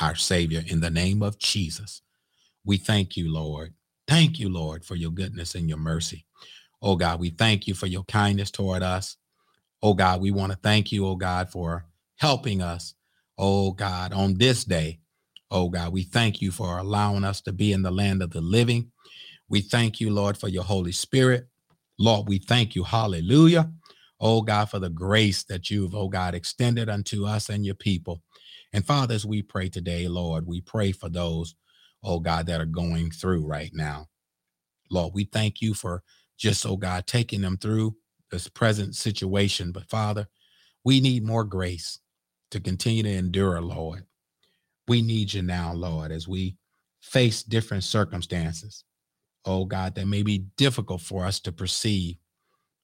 our 0.00 0.14
Savior, 0.14 0.62
in 0.66 0.80
the 0.80 0.90
name 0.90 1.22
of 1.22 1.38
Jesus, 1.38 2.02
we 2.64 2.76
thank 2.76 3.16
you, 3.16 3.32
Lord. 3.32 3.74
Thank 4.06 4.38
you, 4.38 4.48
Lord, 4.48 4.84
for 4.84 4.94
your 4.94 5.10
goodness 5.10 5.54
and 5.54 5.68
your 5.68 5.78
mercy. 5.78 6.26
Oh 6.80 6.96
God, 6.96 7.18
we 7.20 7.30
thank 7.30 7.66
you 7.66 7.74
for 7.74 7.86
your 7.86 8.04
kindness 8.04 8.50
toward 8.50 8.82
us. 8.82 9.16
Oh 9.82 9.94
God, 9.94 10.20
we 10.20 10.30
want 10.30 10.52
to 10.52 10.58
thank 10.62 10.92
you, 10.92 11.06
oh 11.06 11.16
God, 11.16 11.50
for 11.50 11.86
helping 12.16 12.62
us. 12.62 12.94
Oh 13.38 13.72
God, 13.72 14.12
on 14.12 14.38
this 14.38 14.64
day, 14.64 15.00
oh 15.50 15.68
God, 15.68 15.92
we 15.92 16.02
thank 16.02 16.42
you 16.42 16.50
for 16.50 16.78
allowing 16.78 17.24
us 17.24 17.40
to 17.42 17.52
be 17.52 17.72
in 17.72 17.82
the 17.82 17.90
land 17.90 18.22
of 18.22 18.30
the 18.30 18.40
living. 18.40 18.90
We 19.48 19.62
thank 19.62 20.00
you, 20.00 20.10
Lord, 20.10 20.38
for 20.38 20.48
your 20.48 20.64
Holy 20.64 20.92
Spirit. 20.92 21.48
Lord, 21.98 22.28
we 22.28 22.38
thank 22.38 22.74
you. 22.76 22.84
Hallelujah. 22.84 23.70
Oh 24.20 24.42
God, 24.42 24.70
for 24.70 24.80
the 24.80 24.90
grace 24.90 25.44
that 25.44 25.70
you've, 25.70 25.94
oh 25.94 26.08
God, 26.08 26.34
extended 26.34 26.88
unto 26.88 27.26
us 27.26 27.48
and 27.50 27.66
your 27.66 27.76
people. 27.76 28.22
And 28.72 28.86
fathers, 28.86 29.26
we 29.26 29.42
pray 29.42 29.68
today, 29.68 30.08
Lord, 30.08 30.46
we 30.46 30.60
pray 30.62 30.92
for 30.92 31.08
those, 31.10 31.54
oh 32.04 32.20
God, 32.20 32.46
that 32.46 32.60
are 32.60 32.66
going 32.66 33.10
through 33.12 33.46
right 33.46 33.70
now. 33.74 34.08
Lord, 34.90 35.14
we 35.14 35.24
thank 35.24 35.60
you 35.62 35.74
for 35.74 36.02
just, 36.38 36.66
oh 36.66 36.76
God, 36.76 37.06
taking 37.06 37.42
them 37.42 37.58
through 37.58 37.96
this 38.30 38.48
present 38.48 38.94
situation. 38.94 39.72
But 39.72 39.88
Father, 39.88 40.28
we 40.84 41.00
need 41.00 41.24
more 41.24 41.44
grace 41.44 42.00
to 42.50 42.60
continue 42.60 43.02
to 43.04 43.10
endure, 43.10 43.60
Lord. 43.60 44.04
We 44.88 45.02
need 45.02 45.34
you 45.34 45.42
now, 45.42 45.72
Lord, 45.74 46.12
as 46.12 46.28
we 46.28 46.56
face 47.00 47.42
different 47.42 47.84
circumstances 47.84 48.84
oh 49.46 49.64
God, 49.64 49.94
that 49.94 50.06
may 50.06 50.22
be 50.22 50.46
difficult 50.56 51.00
for 51.00 51.24
us 51.24 51.40
to 51.40 51.52
perceive, 51.52 52.16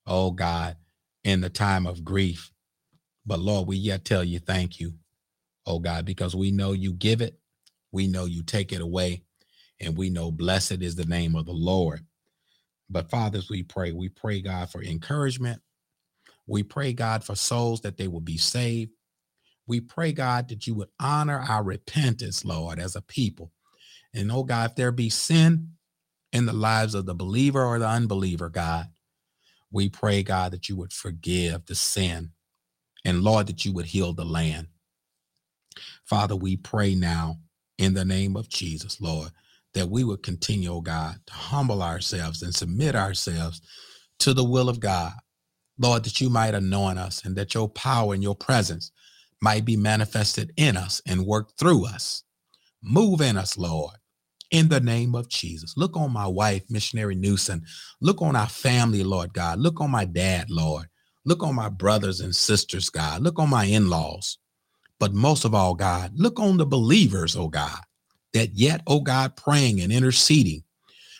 oh 0.06 0.30
God, 0.30 0.76
in 1.24 1.40
the 1.40 1.50
time 1.50 1.86
of 1.86 2.04
grief. 2.04 2.52
But 3.26 3.40
Lord, 3.40 3.68
we 3.68 3.76
yet 3.76 4.04
tell 4.04 4.24
you 4.24 4.38
thank 4.38 4.80
you, 4.80 4.94
oh 5.66 5.78
God, 5.78 6.04
because 6.04 6.34
we 6.34 6.50
know 6.50 6.72
you 6.72 6.92
give 6.92 7.20
it, 7.20 7.38
we 7.92 8.06
know 8.06 8.24
you 8.24 8.42
take 8.42 8.72
it 8.72 8.80
away, 8.80 9.24
and 9.80 9.96
we 9.96 10.10
know 10.10 10.30
blessed 10.30 10.82
is 10.82 10.96
the 10.96 11.04
name 11.06 11.34
of 11.34 11.46
the 11.46 11.52
Lord. 11.52 12.04
But 12.92 13.10
fathers, 13.10 13.48
we 13.50 13.62
pray, 13.62 13.92
we 13.92 14.08
pray, 14.08 14.40
God, 14.40 14.70
for 14.70 14.82
encouragement. 14.82 15.60
We 16.46 16.62
pray, 16.62 16.92
God, 16.92 17.24
for 17.24 17.34
souls 17.34 17.80
that 17.82 17.96
they 17.96 18.08
will 18.08 18.20
be 18.20 18.36
saved. 18.36 18.92
We 19.66 19.80
pray, 19.80 20.12
God, 20.12 20.48
that 20.48 20.66
you 20.66 20.74
would 20.74 20.90
honor 21.00 21.38
our 21.40 21.62
repentance, 21.62 22.44
Lord, 22.44 22.78
as 22.78 22.96
a 22.96 23.02
people. 23.02 23.52
And 24.12 24.30
oh 24.30 24.42
God, 24.42 24.70
if 24.70 24.76
there 24.76 24.92
be 24.92 25.08
sin, 25.08 25.72
in 26.32 26.46
the 26.46 26.52
lives 26.52 26.94
of 26.94 27.06
the 27.06 27.14
believer 27.14 27.64
or 27.64 27.78
the 27.78 27.88
unbeliever, 27.88 28.48
God. 28.48 28.88
We 29.70 29.88
pray, 29.88 30.22
God, 30.22 30.52
that 30.52 30.68
you 30.68 30.76
would 30.76 30.92
forgive 30.92 31.66
the 31.66 31.74
sin 31.74 32.30
and 33.04 33.22
Lord, 33.22 33.46
that 33.48 33.64
you 33.64 33.72
would 33.72 33.86
heal 33.86 34.12
the 34.12 34.24
land. 34.24 34.68
Father, 36.04 36.36
we 36.36 36.56
pray 36.56 36.94
now 36.94 37.38
in 37.78 37.94
the 37.94 38.04
name 38.04 38.36
of 38.36 38.48
Jesus, 38.48 39.00
Lord, 39.00 39.30
that 39.74 39.88
we 39.88 40.04
would 40.04 40.22
continue, 40.22 40.72
oh 40.72 40.80
God, 40.80 41.16
to 41.26 41.32
humble 41.32 41.82
ourselves 41.82 42.42
and 42.42 42.54
submit 42.54 42.94
ourselves 42.94 43.60
to 44.20 44.34
the 44.34 44.44
will 44.44 44.68
of 44.68 44.80
God. 44.80 45.12
Lord, 45.78 46.04
that 46.04 46.20
you 46.20 46.30
might 46.30 46.54
anoint 46.54 46.98
us 46.98 47.24
and 47.24 47.36
that 47.36 47.54
your 47.54 47.68
power 47.68 48.14
and 48.14 48.22
your 48.22 48.36
presence 48.36 48.92
might 49.40 49.64
be 49.64 49.76
manifested 49.76 50.52
in 50.56 50.76
us 50.76 51.02
and 51.06 51.26
work 51.26 51.56
through 51.58 51.86
us. 51.86 52.22
Move 52.82 53.20
in 53.20 53.36
us, 53.36 53.56
Lord 53.56 53.94
in 54.52 54.68
the 54.68 54.80
name 54.80 55.14
of 55.14 55.28
Jesus. 55.28 55.76
Look 55.76 55.96
on 55.96 56.12
my 56.12 56.26
wife, 56.26 56.62
Missionary 56.68 57.14
Newsom. 57.14 57.62
Look 58.00 58.22
on 58.22 58.36
our 58.36 58.48
family, 58.48 59.02
Lord 59.02 59.32
God. 59.32 59.58
Look 59.58 59.80
on 59.80 59.90
my 59.90 60.04
dad, 60.04 60.50
Lord. 60.50 60.86
Look 61.24 61.42
on 61.42 61.54
my 61.54 61.70
brothers 61.70 62.20
and 62.20 62.36
sisters, 62.36 62.90
God. 62.90 63.22
Look 63.22 63.38
on 63.38 63.48
my 63.48 63.64
in 63.64 63.88
laws. 63.88 64.38
But 65.00 65.14
most 65.14 65.44
of 65.44 65.54
all, 65.54 65.74
God, 65.74 66.12
look 66.14 66.38
on 66.38 66.58
the 66.58 66.66
believers, 66.66 67.34
oh 67.34 67.48
God, 67.48 67.80
that 68.34 68.54
yet, 68.54 68.82
oh 68.86 69.00
God, 69.00 69.36
praying 69.36 69.80
and 69.80 69.92
interceding 69.92 70.62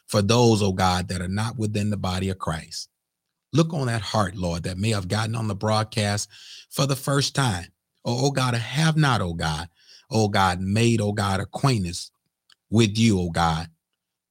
for 0.07 0.23
those, 0.23 0.63
oh 0.63 0.73
God, 0.73 1.09
that 1.09 1.21
are 1.21 1.29
not 1.29 1.59
within 1.59 1.91
the 1.91 1.97
body 1.97 2.29
of 2.29 2.39
Christ. 2.39 2.89
Look 3.53 3.73
on 3.75 3.87
that 3.87 4.01
heart, 4.03 4.35
Lord, 4.35 4.63
that 4.65 4.79
may 4.79 4.91
have 4.91 5.09
gotten 5.09 5.35
on 5.35 5.49
the 5.49 5.55
broadcast 5.55 6.29
for 6.71 6.87
the 6.87 6.97
first 6.97 7.35
time. 7.35 7.67
Oh, 8.05 8.27
oh 8.27 8.31
God, 8.31 8.55
I 8.55 8.59
have 8.59 8.97
not, 8.97 9.21
oh 9.21 9.35
God, 9.35 9.69
oh 10.11 10.29
God, 10.29 10.61
made, 10.61 11.01
oh 11.01 11.13
God, 11.13 11.41
acquaintance 11.41 12.11
with 12.71 12.97
you, 12.97 13.21
oh 13.21 13.31
God. 13.31 13.69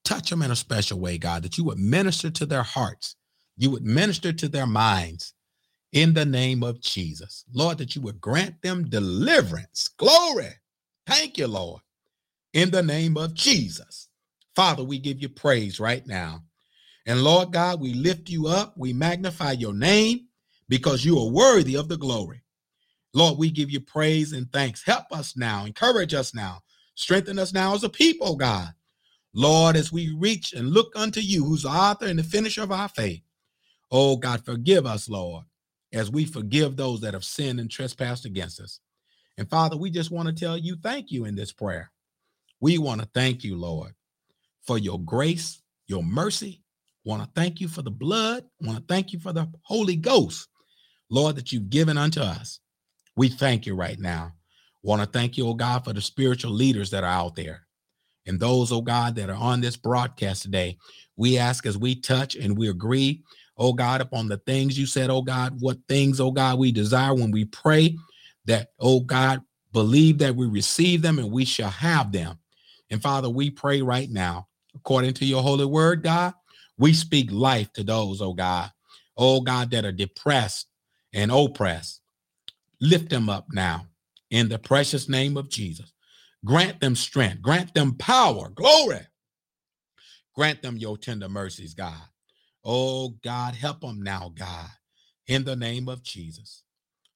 Touch 0.04 0.30
them 0.30 0.42
in 0.42 0.50
a 0.50 0.56
special 0.56 0.98
way, 0.98 1.18
God, 1.18 1.44
that 1.44 1.56
you 1.56 1.64
would 1.64 1.78
minister 1.78 2.30
to 2.30 2.46
their 2.46 2.64
hearts. 2.64 3.14
You 3.56 3.70
would 3.70 3.84
minister 3.84 4.32
to 4.32 4.48
their 4.48 4.66
minds 4.66 5.34
in 5.92 6.14
the 6.14 6.24
name 6.24 6.62
of 6.62 6.80
Jesus. 6.80 7.44
Lord, 7.52 7.78
that 7.78 7.94
you 7.94 8.02
would 8.02 8.20
grant 8.20 8.60
them 8.62 8.88
deliverance. 8.88 9.88
Glory. 9.96 10.48
Thank 11.06 11.38
you, 11.38 11.46
Lord. 11.46 11.80
In 12.52 12.70
the 12.70 12.82
name 12.82 13.16
of 13.16 13.34
Jesus. 13.34 14.08
Father, 14.54 14.84
we 14.84 14.98
give 14.98 15.20
you 15.20 15.28
praise 15.28 15.80
right 15.80 16.06
now. 16.06 16.42
And 17.06 17.24
Lord 17.24 17.52
God, 17.52 17.80
we 17.80 17.94
lift 17.94 18.28
you 18.28 18.46
up. 18.46 18.74
We 18.76 18.92
magnify 18.92 19.52
your 19.52 19.72
name 19.72 20.28
because 20.68 21.04
you 21.04 21.18
are 21.18 21.30
worthy 21.30 21.76
of 21.76 21.88
the 21.88 21.96
glory. 21.96 22.42
Lord, 23.14 23.38
we 23.38 23.50
give 23.50 23.70
you 23.70 23.80
praise 23.80 24.32
and 24.32 24.50
thanks. 24.52 24.84
Help 24.84 25.06
us 25.12 25.36
now. 25.36 25.64
Encourage 25.64 26.14
us 26.14 26.34
now. 26.34 26.60
Strengthen 26.94 27.38
us 27.38 27.52
now 27.52 27.74
as 27.74 27.84
a 27.84 27.88
people, 27.88 28.36
God. 28.36 28.68
Lord, 29.34 29.76
as 29.76 29.90
we 29.90 30.14
reach 30.18 30.52
and 30.52 30.70
look 30.70 30.92
unto 30.94 31.20
you, 31.20 31.44
who's 31.44 31.62
the 31.62 31.70
author 31.70 32.06
and 32.06 32.18
the 32.18 32.22
finisher 32.22 32.62
of 32.62 32.72
our 32.72 32.88
faith. 32.88 33.22
Oh, 33.90 34.16
God, 34.16 34.44
forgive 34.44 34.86
us, 34.86 35.08
Lord, 35.08 35.44
as 35.92 36.10
we 36.10 36.24
forgive 36.26 36.76
those 36.76 37.00
that 37.00 37.14
have 37.14 37.24
sinned 37.24 37.60
and 37.60 37.70
trespassed 37.70 38.24
against 38.26 38.60
us. 38.60 38.80
And 39.38 39.48
Father, 39.48 39.76
we 39.76 39.90
just 39.90 40.10
want 40.10 40.28
to 40.28 40.34
tell 40.34 40.56
you 40.58 40.76
thank 40.76 41.10
you 41.10 41.24
in 41.24 41.34
this 41.34 41.52
prayer. 41.52 41.90
We 42.62 42.78
want 42.78 43.00
to 43.00 43.08
thank 43.12 43.42
you, 43.42 43.56
Lord, 43.56 43.92
for 44.64 44.78
your 44.78 45.00
grace, 45.00 45.60
your 45.88 46.04
mercy. 46.04 46.62
Want 47.04 47.20
to 47.20 47.28
thank 47.34 47.60
you 47.60 47.66
for 47.66 47.82
the 47.82 47.90
blood. 47.90 48.44
Want 48.60 48.78
to 48.78 48.84
thank 48.88 49.12
you 49.12 49.18
for 49.18 49.32
the 49.32 49.48
Holy 49.62 49.96
Ghost, 49.96 50.46
Lord, 51.10 51.34
that 51.34 51.50
you've 51.50 51.70
given 51.70 51.98
unto 51.98 52.20
us. 52.20 52.60
We 53.16 53.28
thank 53.28 53.66
you 53.66 53.74
right 53.74 53.98
now. 53.98 54.34
Want 54.84 55.02
to 55.02 55.08
thank 55.08 55.36
you, 55.36 55.48
oh 55.48 55.54
God, 55.54 55.84
for 55.84 55.92
the 55.92 56.00
spiritual 56.00 56.52
leaders 56.52 56.90
that 56.90 57.02
are 57.02 57.10
out 57.10 57.34
there. 57.34 57.66
And 58.26 58.38
those, 58.38 58.70
oh 58.70 58.80
God, 58.80 59.16
that 59.16 59.28
are 59.28 59.34
on 59.34 59.60
this 59.60 59.76
broadcast 59.76 60.42
today, 60.42 60.78
we 61.16 61.38
ask 61.38 61.66
as 61.66 61.76
we 61.76 61.96
touch 61.96 62.36
and 62.36 62.56
we 62.56 62.68
agree, 62.68 63.24
oh 63.58 63.72
God, 63.72 64.00
upon 64.00 64.28
the 64.28 64.38
things 64.38 64.78
you 64.78 64.86
said, 64.86 65.10
oh 65.10 65.22
God, 65.22 65.56
what 65.58 65.78
things, 65.88 66.20
oh 66.20 66.30
God, 66.30 66.60
we 66.60 66.70
desire 66.70 67.12
when 67.12 67.32
we 67.32 67.44
pray 67.44 67.98
that, 68.44 68.68
oh 68.78 69.00
God, 69.00 69.40
believe 69.72 70.18
that 70.18 70.36
we 70.36 70.46
receive 70.46 71.02
them 71.02 71.18
and 71.18 71.32
we 71.32 71.44
shall 71.44 71.70
have 71.70 72.12
them. 72.12 72.38
And 72.92 73.02
Father, 73.02 73.30
we 73.30 73.48
pray 73.48 73.80
right 73.80 74.10
now, 74.10 74.48
according 74.74 75.14
to 75.14 75.24
your 75.24 75.42
holy 75.42 75.64
word, 75.64 76.02
God, 76.02 76.34
we 76.76 76.92
speak 76.92 77.32
life 77.32 77.72
to 77.72 77.82
those, 77.82 78.20
oh 78.20 78.34
God, 78.34 78.70
oh 79.16 79.40
God, 79.40 79.70
that 79.70 79.86
are 79.86 79.92
depressed 79.92 80.66
and 81.14 81.32
oppressed. 81.32 82.02
Lift 82.82 83.08
them 83.08 83.30
up 83.30 83.46
now 83.50 83.86
in 84.30 84.50
the 84.50 84.58
precious 84.58 85.08
name 85.08 85.38
of 85.38 85.48
Jesus. 85.48 85.90
Grant 86.44 86.80
them 86.80 86.94
strength, 86.94 87.40
grant 87.40 87.72
them 87.72 87.94
power, 87.94 88.50
glory. 88.50 89.06
Grant 90.34 90.60
them 90.60 90.76
your 90.76 90.98
tender 90.98 91.30
mercies, 91.30 91.72
God. 91.72 92.02
Oh, 92.62 93.14
God, 93.24 93.54
help 93.54 93.80
them 93.80 94.02
now, 94.02 94.34
God, 94.38 94.68
in 95.26 95.44
the 95.44 95.56
name 95.56 95.88
of 95.88 96.02
Jesus. 96.02 96.62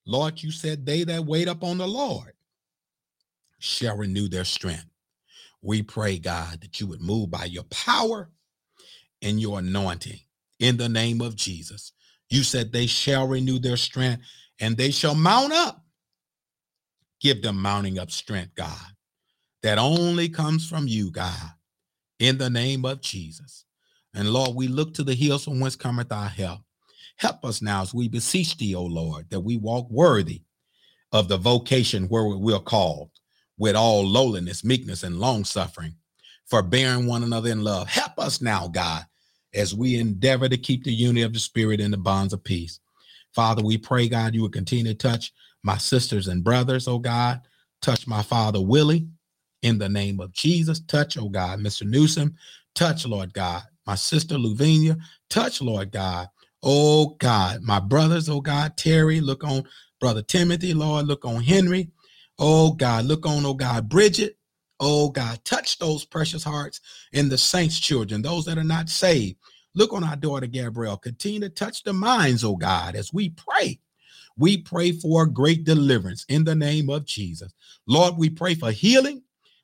Lord, 0.07 0.43
you 0.43 0.51
said 0.51 0.87
they 0.87 1.05
that 1.05 1.27
wait 1.27 1.49
upon 1.49 1.77
the 1.77 1.89
Lord 1.89 2.33
shall 3.59 3.97
renew 3.99 4.29
their 4.29 4.45
strength. 4.45 4.87
We 5.67 5.83
pray, 5.83 6.19
God, 6.19 6.61
that 6.63 6.81
you 6.81 6.87
would 6.89 7.03
move 7.03 7.31
by 7.31 7.47
your 7.47 7.65
power 7.65 8.31
and 9.23 9.41
your 9.41 9.61
anointing 9.61 10.21
in 10.61 10.77
the 10.79 10.89
name 10.89 11.21
of 11.21 11.37
Jesus. 11.37 11.93
You 12.31 12.45
said 12.45 12.73
they 12.73 12.87
shall 12.87 13.29
renew 13.29 13.59
their 13.59 13.77
strength 13.77 14.25
and 14.61 14.77
they 14.77 14.91
shall 14.93 15.15
mount 15.15 15.53
up 15.53 15.79
Give 17.21 17.43
them 17.43 17.61
mounting 17.61 17.99
up 17.99 18.11
strength, 18.11 18.55
God, 18.57 18.93
that 19.63 19.79
only 19.79 20.29
comes 20.29 20.69
from 20.69 20.87
you, 20.87 21.11
God, 21.11 21.53
in 22.19 22.39
the 22.39 22.51
name 22.51 22.85
of 22.85 23.01
Jesus. 23.01 23.65
And 24.15 24.31
Lord, 24.31 24.55
we 24.55 24.69
look 24.69 24.95
to 24.95 25.03
the 25.05 25.15
hills 25.15 25.45
from 25.45 25.61
whence 25.61 25.77
cometh 25.77 26.13
our 26.13 26.29
help. 26.29 26.61
Help 27.17 27.45
us 27.45 27.63
now 27.63 27.83
as 27.83 27.95
we 27.95 28.09
beseech 28.09 28.57
thee, 28.59 28.75
O 28.75 28.85
Lord, 28.85 29.31
that 29.31 29.41
we 29.41 29.57
walk 29.57 29.91
worthy 29.91 30.43
of 31.13 31.29
the 31.29 31.39
vocation 31.39 32.05
where 32.09 32.27
we're 32.27 32.61
called 32.61 33.11
with 33.59 33.77
all 33.77 34.05
lowliness, 34.07 34.65
meekness, 34.65 35.03
and 35.03 35.21
long 35.21 35.45
suffering, 35.45 35.95
for 36.47 36.63
bearing 36.63 37.07
one 37.07 37.23
another 37.23 37.51
in 37.51 37.65
love. 37.65 37.89
Help 37.89 38.19
us 38.19 38.41
now, 38.41 38.69
God, 38.69 39.05
as 39.55 39.75
we 39.75 39.97
endeavor 39.99 40.49
to 40.49 40.57
keep 40.59 40.85
the 40.85 40.93
unity 40.93 41.23
of 41.23 41.33
the 41.33 41.39
Spirit 41.39 41.81
in 41.81 41.91
the 41.91 41.97
bonds 41.97 42.33
of 42.33 42.45
peace. 42.45 42.81
Father, 43.35 43.63
we 43.63 43.79
pray, 43.79 44.09
God, 44.09 44.35
you 44.35 44.43
would 44.43 44.53
continue 44.53 44.93
to 44.93 44.95
touch 44.95 45.33
my 45.63 45.77
sisters 45.79 46.29
and 46.29 46.45
brothers, 46.45 46.89
oh 46.89 46.99
God. 46.99 47.43
Touch 47.83 48.07
my 48.07 48.23
father, 48.23 48.61
Willie, 48.61 49.09
in 49.63 49.79
the 49.79 49.89
name 49.89 50.21
of 50.21 50.33
Jesus. 50.33 50.81
Touch, 50.81 51.19
oh 51.19 51.29
God, 51.29 51.61
Mr. 51.61 51.87
Newsom. 51.87 52.35
Touch, 52.75 53.07
Lord 53.07 53.35
God, 53.35 53.63
my 53.87 53.95
sister, 53.95 54.37
Luvinia. 54.37 54.99
Touch, 55.31 55.61
Lord 55.61 55.93
God. 55.93 56.29
Oh 56.63 57.17
God, 57.19 57.63
my 57.63 57.81
brothers, 57.81 58.29
oh 58.29 58.41
God, 58.41 58.77
Terry, 58.77 59.21
look 59.21 59.45
on 59.45 59.65
Brother 60.01 60.23
Timothy, 60.23 60.75
Lord, 60.75 61.07
look 61.07 61.25
on 61.25 61.43
Henry. 61.43 61.91
Oh 62.39 62.73
God, 62.73 63.07
look 63.07 63.27
on, 63.27 63.47
oh 63.47 63.55
God, 63.55 63.89
Bridget. 63.89 64.37
Oh 64.79 65.09
God, 65.09 65.43
touch 65.45 65.79
those 65.79 66.05
precious 66.05 66.45
hearts 66.45 66.81
in 67.13 67.29
the 67.29 67.39
saints' 67.39 67.81
children, 67.81 68.21
those 68.23 68.45
that 68.45 68.59
are 68.59 68.65
not 68.65 68.91
saved. 68.91 69.37
Look 69.75 69.93
on 69.93 70.05
our 70.05 70.17
daughter 70.17 70.47
Gabrielle. 70.47 70.99
Continue 70.99 71.41
to 71.41 71.49
touch 71.49 71.83
the 71.83 71.93
minds, 71.93 72.45
oh 72.45 72.57
God, 72.57 72.95
as 72.95 73.13
we 73.13 73.31
pray. 73.31 73.79
We 74.39 74.59
pray 74.59 74.93
for 74.93 75.27
great 75.27 75.65
deliverance 75.65 76.27
in 76.29 76.45
the 76.45 76.55
name 76.55 76.91
of 76.91 77.07
Jesus. 77.07 77.53
Lord, 77.87 78.17
we 78.19 78.29
pray 78.29 78.55
for 78.55 78.71
healing. 78.71 79.23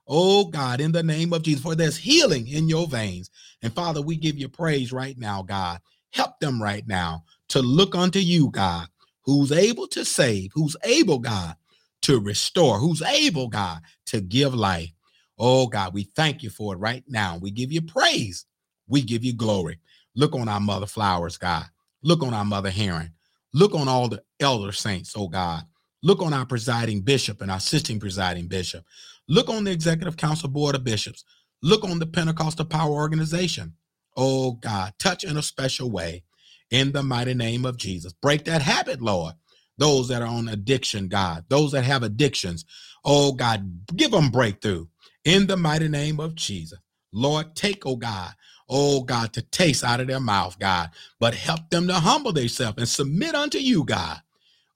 Oh 0.09 0.47
God, 0.47 0.81
in 0.81 0.93
the 0.93 1.02
name 1.02 1.33
of 1.33 1.43
Jesus, 1.43 1.62
for 1.62 1.75
there's 1.75 1.97
healing 1.97 2.49
in 2.49 2.69
your 2.69 2.87
veins. 2.87 3.31
And 3.62 3.73
Father, 3.73 4.00
we 4.00 4.17
give 4.17 4.38
you 4.38 4.49
praise 4.49 4.93
right 4.93 5.19
now, 5.19 5.43
God. 5.43 5.81
Help 6.12 6.41
them 6.41 6.62
right 6.62 6.87
now 6.87 7.25
to 7.49 7.61
look 7.61 7.95
unto 7.95 8.19
you, 8.19 8.50
God, 8.50 8.88
who's 9.23 9.52
able 9.52 9.87
to 9.88 10.05
save, 10.05 10.50
who's 10.55 10.76
able, 10.85 11.19
God, 11.19 11.55
to 12.02 12.21
restore, 12.21 12.78
who's 12.78 13.02
able, 13.02 13.49
God, 13.49 13.80
to 14.06 14.21
give 14.21 14.54
life. 14.54 14.92
Oh 15.38 15.66
God, 15.66 15.94
we 15.94 16.04
thank 16.04 16.42
you 16.42 16.50
for 16.50 16.75
it 16.75 16.78
right 16.78 17.04
now. 17.09 17.38
We 17.40 17.50
give 17.50 17.73
you 17.73 17.82
praise. 17.82 18.47
We 18.88 19.02
give 19.02 19.25
you 19.25 19.35
glory. 19.35 19.78
Look 20.14 20.35
on 20.35 20.49
our 20.49 20.61
mother 20.61 20.87
flowers, 20.87 21.38
God. 21.38 21.66
Look 22.02 22.23
on 22.23 22.35
our 22.35 22.44
mother 22.44 22.71
Heron. 22.71 23.14
Look 23.54 23.75
on 23.75 23.88
all 23.88 24.09
the 24.09 24.23
elder 24.40 24.73
saints, 24.73 25.14
oh 25.16 25.28
God. 25.28 25.64
Look 26.02 26.23
on 26.23 26.32
our 26.32 26.47
presiding 26.47 27.00
bishop 27.02 27.40
and 27.40 27.50
our 27.50 27.59
assisting 27.59 28.00
presiding 28.00 28.49
bishop. 28.49 28.85
Look 29.28 29.49
on 29.49 29.64
the 29.64 29.71
executive 29.71 30.16
council 30.16 30.49
board 30.49 30.75
of 30.75 30.85
bishops. 30.85 31.25
Look 31.62 31.85
on 31.85 31.99
the 31.99 32.06
Pentecostal 32.06 32.66
Power 32.66 32.92
Organization. 32.92 33.75
Oh 34.16 34.52
God, 34.52 34.94
touch 34.99 35.25
in 35.25 35.37
a 35.37 35.42
special 35.42 35.90
way 35.90 36.25
in 36.71 36.92
the 36.92 37.02
mighty 37.02 37.35
name 37.35 37.64
of 37.64 37.76
Jesus. 37.76 38.12
Break 38.12 38.44
that 38.44 38.62
habit, 38.62 39.00
Lord. 39.00 39.35
Those 39.82 40.08
that 40.08 40.22
are 40.22 40.28
on 40.28 40.48
addiction, 40.48 41.08
God, 41.08 41.46
those 41.50 41.72
that 41.72 41.84
have 41.84 42.04
addictions, 42.04 42.64
oh 43.04 43.32
God, 43.32 43.80
give 43.96 44.12
them 44.12 44.30
breakthrough 44.30 44.86
in 45.24 45.48
the 45.48 45.58
mighty 45.58 45.88
name 45.88 46.20
of 46.20 46.36
Jesus. 46.36 46.78
Lord, 47.12 47.56
take, 47.56 47.84
oh 47.86 47.96
God, 47.96 48.32
oh 48.70 49.02
God, 49.02 49.32
to 49.34 49.42
taste 49.42 49.84
out 49.84 50.00
of 50.00 50.06
their 50.06 50.20
mouth, 50.20 50.58
God, 50.60 50.90
but 51.18 51.34
help 51.34 51.68
them 51.70 51.88
to 51.88 51.94
humble 51.94 52.32
themselves 52.32 52.78
and 52.78 52.88
submit 52.88 53.34
unto 53.34 53.58
you, 53.58 53.84
God. 53.84 54.20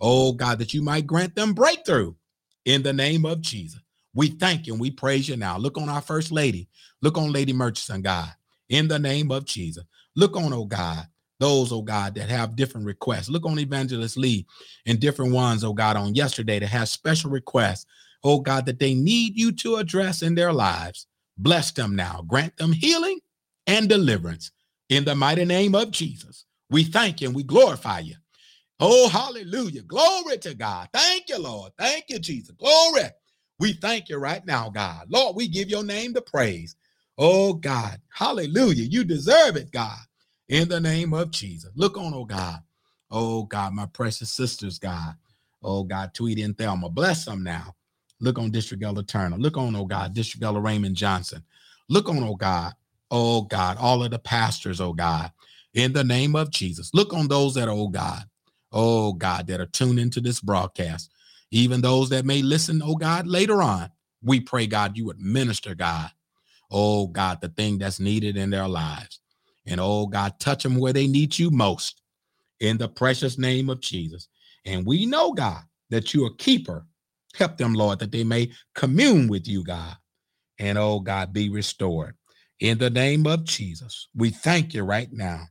Oh 0.00 0.32
God, 0.32 0.58
that 0.58 0.74
you 0.74 0.82
might 0.82 1.06
grant 1.06 1.36
them 1.36 1.54
breakthrough 1.54 2.14
in 2.64 2.82
the 2.82 2.92
name 2.92 3.24
of 3.26 3.42
Jesus. 3.42 3.80
We 4.14 4.28
thank 4.28 4.66
you 4.66 4.74
and 4.74 4.82
we 4.82 4.90
praise 4.90 5.28
you 5.28 5.36
now. 5.36 5.58
Look 5.58 5.78
on 5.78 5.88
our 5.88 6.02
first 6.02 6.32
lady. 6.32 6.68
Look 7.02 7.18
on 7.18 7.32
Lady 7.32 7.54
Murchison, 7.54 8.02
God, 8.02 8.30
in 8.68 8.88
the 8.88 8.98
name 8.98 9.30
of 9.30 9.46
Jesus. 9.46 9.84
Look 10.16 10.36
on, 10.36 10.52
oh 10.52 10.66
God, 10.66 11.06
those, 11.40 11.72
oh 11.72 11.82
God, 11.82 12.14
that 12.16 12.28
have 12.28 12.56
different 12.56 12.86
requests. 12.86 13.28
Look 13.28 13.46
on 13.46 13.58
Evangelist 13.58 14.16
Lee 14.16 14.46
and 14.86 15.00
different 15.00 15.32
ones, 15.32 15.64
oh 15.64 15.72
God, 15.74 15.96
on 15.96 16.14
yesterday 16.14 16.58
that 16.58 16.68
have 16.68 16.88
special 16.88 17.30
requests, 17.30 17.86
oh 18.24 18.40
God, 18.40 18.66
that 18.66 18.78
they 18.78 18.94
need 18.94 19.36
you 19.36 19.52
to 19.52 19.76
address 19.76 20.22
in 20.22 20.34
their 20.34 20.52
lives. 20.52 21.06
Bless 21.38 21.72
them 21.72 21.96
now. 21.96 22.24
Grant 22.26 22.56
them 22.56 22.72
healing 22.72 23.20
and 23.66 23.88
deliverance 23.88 24.52
in 24.88 25.04
the 25.04 25.14
mighty 25.14 25.44
name 25.44 25.74
of 25.74 25.90
Jesus. 25.90 26.44
We 26.70 26.84
thank 26.84 27.20
you 27.20 27.28
and 27.28 27.36
we 27.36 27.42
glorify 27.42 28.00
you. 28.00 28.16
Oh, 28.78 29.08
hallelujah. 29.08 29.82
Glory 29.82 30.38
to 30.38 30.54
God. 30.54 30.88
Thank 30.92 31.28
you, 31.28 31.38
Lord. 31.38 31.72
Thank 31.78 32.06
you, 32.08 32.18
Jesus. 32.18 32.54
Glory. 32.58 33.04
We 33.58 33.72
thank 33.72 34.08
you 34.08 34.18
right 34.18 34.44
now, 34.44 34.68
God. 34.68 35.06
Lord, 35.08 35.34
we 35.34 35.48
give 35.48 35.68
your 35.70 35.84
name 35.84 36.12
the 36.12 36.20
praise. 36.20 36.76
Oh, 37.16 37.54
God. 37.54 38.00
Hallelujah. 38.10 38.84
You 38.84 39.02
deserve 39.04 39.56
it, 39.56 39.70
God, 39.72 39.98
in 40.48 40.68
the 40.68 40.80
name 40.80 41.14
of 41.14 41.30
Jesus. 41.30 41.70
Look 41.76 41.98
on, 41.98 42.14
oh, 42.14 42.24
God. 42.24 42.60
Oh, 43.10 43.44
God, 43.44 43.74
my 43.74 43.86
precious 43.86 44.32
sisters, 44.32 44.78
God. 44.78 45.14
Oh, 45.62 45.84
God, 45.84 46.14
Tweety 46.14 46.42
and 46.42 46.56
Thelma. 46.58 46.90
Bless 46.90 47.24
them 47.26 47.42
now. 47.44 47.74
Look 48.20 48.38
on 48.38 48.50
District 48.50 48.82
Elder 48.84 49.02
Turner. 49.02 49.38
Look 49.38 49.56
on, 49.56 49.76
oh, 49.76 49.86
God, 49.86 50.14
District 50.14 50.44
Elder 50.44 50.60
Raymond 50.60 50.96
Johnson. 50.96 51.44
Look 51.88 52.08
on, 52.08 52.22
oh, 52.24 52.36
God, 52.36 52.72
oh 53.10 53.42
God, 53.42 53.78
all 53.78 54.04
of 54.04 54.12
the 54.12 54.20
pastors, 54.20 54.80
oh 54.82 54.94
God, 54.94 55.32
in 55.74 55.94
the 55.94 56.04
name 56.04 56.36
of 56.36 56.50
Jesus. 56.52 56.92
Look 56.94 57.14
on 57.14 57.28
those 57.28 57.54
that 57.56 57.68
oh 57.70 57.88
God, 57.88 58.24
oh 58.72 59.14
God, 59.14 59.48
that 59.48 59.60
are 59.60 59.66
tuned 59.66 60.00
into 60.00 60.20
this 60.20 60.40
broadcast, 60.40 61.12
even 61.52 61.82
those 61.82 62.10
that 62.10 62.26
may 62.26 62.42
listen, 62.42 62.82
oh 62.84 62.96
God, 62.96 63.28
later 63.28 63.62
on. 63.62 63.90
We 64.22 64.40
pray, 64.40 64.66
God, 64.66 64.98
you 64.98 65.06
would 65.06 65.20
minister, 65.20 65.76
God, 65.76 66.10
oh 66.70 67.08
God, 67.08 67.40
the 67.40 67.48
thing 67.48 67.78
that's 67.78 68.00
needed 68.00 68.36
in 68.36 68.50
their 68.50 68.68
lives. 68.68 69.20
And 69.66 69.80
oh 69.80 70.06
God, 70.06 70.38
touch 70.38 70.62
them 70.62 70.76
where 70.76 70.92
they 70.92 71.06
need 71.06 71.38
you 71.38 71.50
most 71.50 72.02
in 72.60 72.78
the 72.78 72.88
precious 72.88 73.38
name 73.38 73.68
of 73.68 73.80
Jesus. 73.80 74.28
And 74.64 74.86
we 74.86 75.06
know, 75.06 75.32
God, 75.32 75.62
that 75.90 76.14
you're 76.14 76.28
a 76.28 76.36
keeper. 76.36 76.86
Help 77.34 77.56
them, 77.58 77.74
Lord, 77.74 77.98
that 77.98 78.12
they 78.12 78.24
may 78.24 78.50
commune 78.74 79.28
with 79.28 79.46
you, 79.46 79.62
God. 79.62 79.96
And 80.58 80.78
oh 80.78 81.00
God, 81.00 81.32
be 81.32 81.50
restored. 81.50 82.14
In 82.60 82.78
the 82.78 82.90
name 82.90 83.26
of 83.26 83.44
Jesus, 83.44 84.08
we 84.14 84.30
thank 84.30 84.72
you 84.72 84.82
right 84.82 85.12
now 85.12 85.42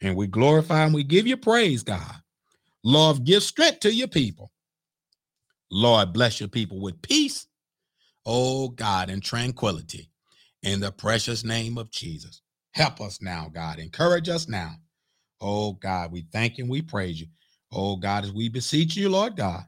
and 0.00 0.16
we 0.16 0.26
glorify 0.26 0.84
and 0.84 0.94
we 0.94 1.04
give 1.04 1.26
you 1.26 1.36
praise, 1.36 1.82
God. 1.82 2.14
Lord, 2.82 3.24
give 3.24 3.42
strength 3.42 3.80
to 3.80 3.92
your 3.92 4.08
people. 4.08 4.50
Lord, 5.70 6.12
bless 6.12 6.40
your 6.40 6.48
people 6.48 6.80
with 6.80 7.02
peace, 7.02 7.46
oh 8.24 8.68
God, 8.68 9.10
and 9.10 9.22
tranquility 9.22 10.10
in 10.62 10.80
the 10.80 10.92
precious 10.92 11.44
name 11.44 11.76
of 11.76 11.90
Jesus. 11.90 12.40
Help 12.76 13.02
us 13.02 13.22
now, 13.22 13.50
God. 13.54 13.80
Encourage 13.80 14.30
us 14.30 14.48
now. 14.48 14.76
Oh 15.40 15.74
God, 15.74 16.12
we 16.12 16.26
thank 16.32 16.58
you 16.58 16.64
and 16.64 16.70
we 16.70 16.82
praise 16.82 17.20
you. 17.20 17.28
Oh 17.72 17.96
God, 17.96 18.24
as 18.24 18.32
we 18.32 18.48
beseech 18.48 18.96
you, 18.96 19.10
Lord 19.10 19.36
God, 19.36 19.64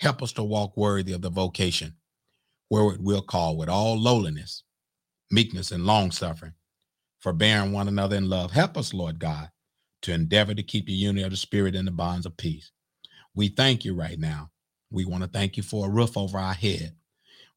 help 0.00 0.22
us 0.22 0.32
to 0.34 0.44
walk 0.44 0.76
worthy 0.76 1.12
of 1.14 1.22
the 1.22 1.30
vocation 1.30 1.94
where 2.68 2.94
it 2.94 3.02
will 3.02 3.22
call 3.22 3.56
with 3.56 3.68
all 3.68 3.98
lowliness 4.00 4.60
meekness, 5.32 5.72
and 5.72 5.86
long 5.86 6.12
suffering, 6.12 6.54
forbearing 7.20 7.72
one 7.72 7.88
another 7.88 8.16
in 8.16 8.28
love. 8.30 8.52
Help 8.52 8.78
us, 8.78 8.94
Lord 8.94 9.20
God, 9.20 9.50
to 10.02 10.12
endeavor 10.14 10.54
to 10.54 10.64
keep 10.64 10.86
the 10.86 10.92
unity 10.92 11.24
of 11.24 11.30
the 11.30 11.36
Spirit 11.36 11.74
in 11.74 11.86
the 11.86 11.92
bonds 11.92 12.26
of 12.26 12.36
peace. 12.36 12.72
We 13.34 13.48
thank 13.48 13.84
you 13.84 13.94
right 13.94 14.18
now. 14.18 14.50
We 14.90 15.04
want 15.04 15.24
to 15.24 15.30
thank 15.30 15.56
you 15.56 15.62
for 15.62 15.86
a 15.86 15.90
roof 15.90 16.16
over 16.16 16.38
our 16.38 16.54
head. 16.54 16.94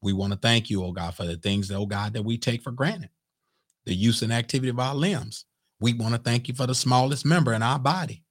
We 0.01 0.13
want 0.13 0.33
to 0.33 0.39
thank 0.39 0.69
you, 0.69 0.83
oh 0.83 0.91
God, 0.93 1.15
for 1.15 1.25
the 1.25 1.37
things, 1.37 1.71
oh 1.71 1.85
God, 1.85 2.13
that 2.13 2.23
we 2.25 2.37
take 2.37 2.63
for 2.63 2.71
granted, 2.71 3.09
the 3.85 3.93
use 3.93 4.21
and 4.21 4.33
activity 4.33 4.69
of 4.69 4.79
our 4.79 4.95
limbs. 4.95 5.45
We 5.79 5.93
want 5.93 6.15
to 6.15 6.21
thank 6.21 6.47
you 6.47 6.53
for 6.53 6.67
the 6.67 6.75
smallest 6.75 7.25
member 7.25 7.53
in 7.53 7.61
our 7.63 7.79
body. 7.79 8.23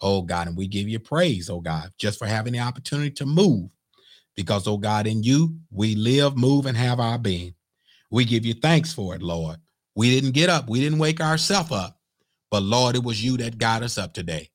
Oh 0.00 0.22
God, 0.22 0.48
and 0.48 0.56
we 0.56 0.66
give 0.66 0.88
you 0.88 0.98
praise, 0.98 1.48
oh 1.48 1.60
God, 1.60 1.92
just 1.96 2.18
for 2.18 2.26
having 2.26 2.52
the 2.52 2.60
opportunity 2.60 3.10
to 3.12 3.26
move. 3.26 3.70
Because, 4.34 4.66
oh 4.66 4.78
God, 4.78 5.06
in 5.06 5.22
you, 5.22 5.56
we 5.70 5.94
live, 5.94 6.36
move, 6.36 6.66
and 6.66 6.76
have 6.76 6.98
our 7.00 7.18
being. 7.18 7.54
We 8.10 8.24
give 8.24 8.44
you 8.44 8.54
thanks 8.54 8.92
for 8.92 9.14
it, 9.14 9.22
Lord. 9.22 9.56
We 9.94 10.10
didn't 10.10 10.32
get 10.32 10.48
up, 10.48 10.68
we 10.68 10.80
didn't 10.80 10.98
wake 10.98 11.20
ourselves 11.20 11.70
up, 11.70 11.98
but 12.50 12.62
Lord, 12.62 12.96
it 12.96 13.04
was 13.04 13.22
you 13.22 13.36
that 13.38 13.58
got 13.58 13.82
us 13.82 13.98
up 13.98 14.12
today. 14.14 14.50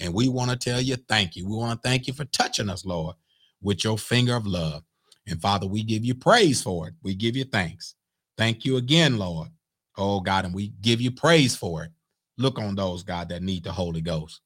And 0.00 0.14
we 0.14 0.28
want 0.28 0.50
to 0.50 0.56
tell 0.56 0.80
you 0.80 0.96
thank 0.96 1.36
you. 1.36 1.48
We 1.48 1.56
want 1.56 1.82
to 1.82 1.88
thank 1.88 2.06
you 2.06 2.12
for 2.12 2.24
touching 2.26 2.68
us, 2.68 2.84
Lord, 2.84 3.16
with 3.62 3.84
your 3.84 3.98
finger 3.98 4.36
of 4.36 4.46
love. 4.46 4.82
And 5.26 5.40
Father, 5.40 5.66
we 5.66 5.82
give 5.82 6.04
you 6.04 6.14
praise 6.14 6.62
for 6.62 6.88
it. 6.88 6.94
We 7.02 7.14
give 7.14 7.36
you 7.36 7.44
thanks. 7.44 7.94
Thank 8.36 8.64
you 8.64 8.76
again, 8.76 9.18
Lord. 9.18 9.48
Oh, 9.96 10.20
God, 10.20 10.44
and 10.44 10.54
we 10.54 10.72
give 10.80 11.00
you 11.00 11.10
praise 11.10 11.56
for 11.56 11.84
it. 11.84 11.90
Look 12.38 12.58
on 12.58 12.74
those, 12.74 13.02
God, 13.02 13.28
that 13.30 13.42
need 13.42 13.64
the 13.64 13.72
Holy 13.72 14.00
Ghost. 14.00 14.40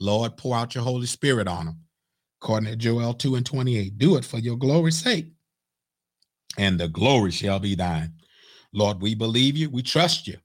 Lord, 0.00 0.36
pour 0.36 0.56
out 0.56 0.74
your 0.74 0.84
Holy 0.84 1.06
Spirit 1.06 1.48
on 1.48 1.66
them. 1.66 1.80
According 2.42 2.70
to 2.70 2.76
Joel 2.76 3.14
2 3.14 3.36
and 3.36 3.46
28, 3.46 3.98
do 3.98 4.16
it 4.16 4.24
for 4.24 4.38
your 4.38 4.56
glory's 4.56 4.98
sake 4.98 5.28
and 6.58 6.78
the 6.78 6.88
glory 6.88 7.30
shall 7.30 7.58
be 7.58 7.74
thine. 7.74 8.12
Lord, 8.72 9.00
we 9.00 9.14
believe 9.14 9.56
you, 9.56 9.70
we 9.70 9.82
trust 9.82 10.26
you. 10.26 10.36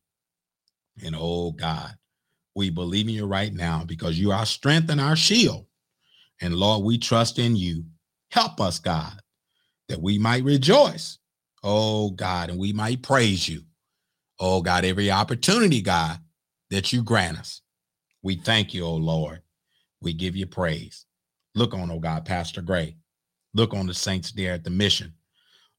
And 1.03 1.15
oh 1.17 1.51
God, 1.51 1.95
we 2.55 2.69
believe 2.69 3.07
in 3.07 3.13
you 3.13 3.25
right 3.25 3.53
now 3.53 3.83
because 3.85 4.19
you 4.19 4.31
are 4.31 4.39
our 4.39 4.45
strength 4.45 4.89
and 4.89 4.99
our 5.01 5.15
shield. 5.15 5.65
And 6.41 6.55
Lord, 6.55 6.83
we 6.83 6.97
trust 6.97 7.39
in 7.39 7.55
you. 7.55 7.85
Help 8.31 8.61
us, 8.61 8.79
God, 8.79 9.13
that 9.87 10.01
we 10.01 10.17
might 10.17 10.43
rejoice. 10.43 11.17
Oh 11.63 12.11
God, 12.11 12.49
and 12.49 12.59
we 12.59 12.73
might 12.73 13.01
praise 13.01 13.47
you. 13.47 13.63
Oh 14.39 14.61
God, 14.61 14.85
every 14.85 15.11
opportunity, 15.11 15.81
God, 15.81 16.19
that 16.71 16.93
you 16.93 17.03
grant 17.03 17.39
us. 17.39 17.61
We 18.23 18.35
thank 18.35 18.73
you, 18.73 18.85
oh 18.85 18.95
Lord. 18.95 19.41
We 20.01 20.13
give 20.13 20.35
you 20.35 20.47
praise. 20.47 21.05
Look 21.55 21.73
on, 21.73 21.91
oh 21.91 21.99
God, 21.99 22.25
Pastor 22.25 22.61
Gray. 22.61 22.97
Look 23.53 23.73
on 23.73 23.87
the 23.87 23.93
saints 23.93 24.31
there 24.31 24.53
at 24.53 24.63
the 24.63 24.69
mission. 24.69 25.13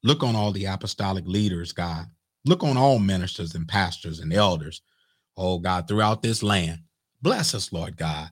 Look 0.03 0.23
on 0.23 0.35
all 0.35 0.51
the 0.51 0.65
apostolic 0.65 1.25
leaders, 1.27 1.73
God. 1.73 2.07
Look 2.45 2.63
on 2.63 2.77
all 2.77 2.99
ministers 2.99 3.55
and 3.55 3.67
pastors 3.67 4.19
and 4.19 4.33
elders, 4.33 4.81
oh 5.37 5.59
God, 5.59 5.87
throughout 5.87 6.21
this 6.23 6.43
land. 6.43 6.81
Bless 7.21 7.55
us, 7.55 7.73
Lord 7.73 7.97
God, 7.97 8.31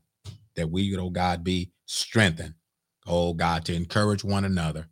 that 0.56 0.72
we 0.72 0.96
oh 0.98 1.10
God, 1.10 1.44
be 1.44 1.72
strengthened, 1.86 2.56
oh 3.08 3.34
God, 3.34 3.65
to 3.65 3.76
encourage 3.76 4.24
one 4.24 4.46
another. 4.46 4.89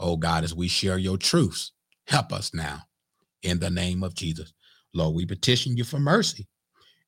Oh 0.00 0.16
God, 0.16 0.44
as 0.44 0.54
we 0.54 0.68
share 0.68 0.98
your 0.98 1.18
truths, 1.18 1.72
help 2.06 2.32
us 2.32 2.54
now 2.54 2.82
in 3.42 3.60
the 3.60 3.70
name 3.70 4.02
of 4.04 4.14
Jesus. 4.14 4.52
Lord, 4.94 5.14
we 5.14 5.26
petition 5.26 5.76
you 5.76 5.84
for 5.84 5.98
mercy 5.98 6.46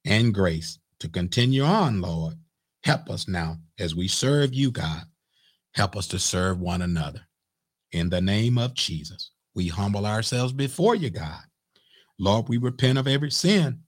and 0.04 0.34
grace 0.34 0.78
to 1.00 1.08
continue 1.08 1.62
on, 1.62 2.00
Lord. 2.00 2.34
Help 2.82 3.10
us 3.10 3.28
now 3.28 3.58
as 3.78 3.94
we 3.94 4.08
serve 4.08 4.54
you, 4.54 4.70
God. 4.70 5.02
Help 5.74 5.96
us 5.96 6.06
to 6.08 6.18
serve 6.18 6.60
one 6.60 6.82
another. 6.82 7.20
In 7.92 8.10
the 8.10 8.20
name 8.20 8.58
of 8.58 8.74
Jesus, 8.74 9.30
we 9.54 9.68
humble 9.68 10.06
ourselves 10.06 10.52
before 10.52 10.94
you, 10.94 11.10
God. 11.10 11.42
Lord, 12.18 12.48
we 12.48 12.58
repent 12.58 12.98
of 12.98 13.08
every 13.08 13.30
sin 13.30 13.80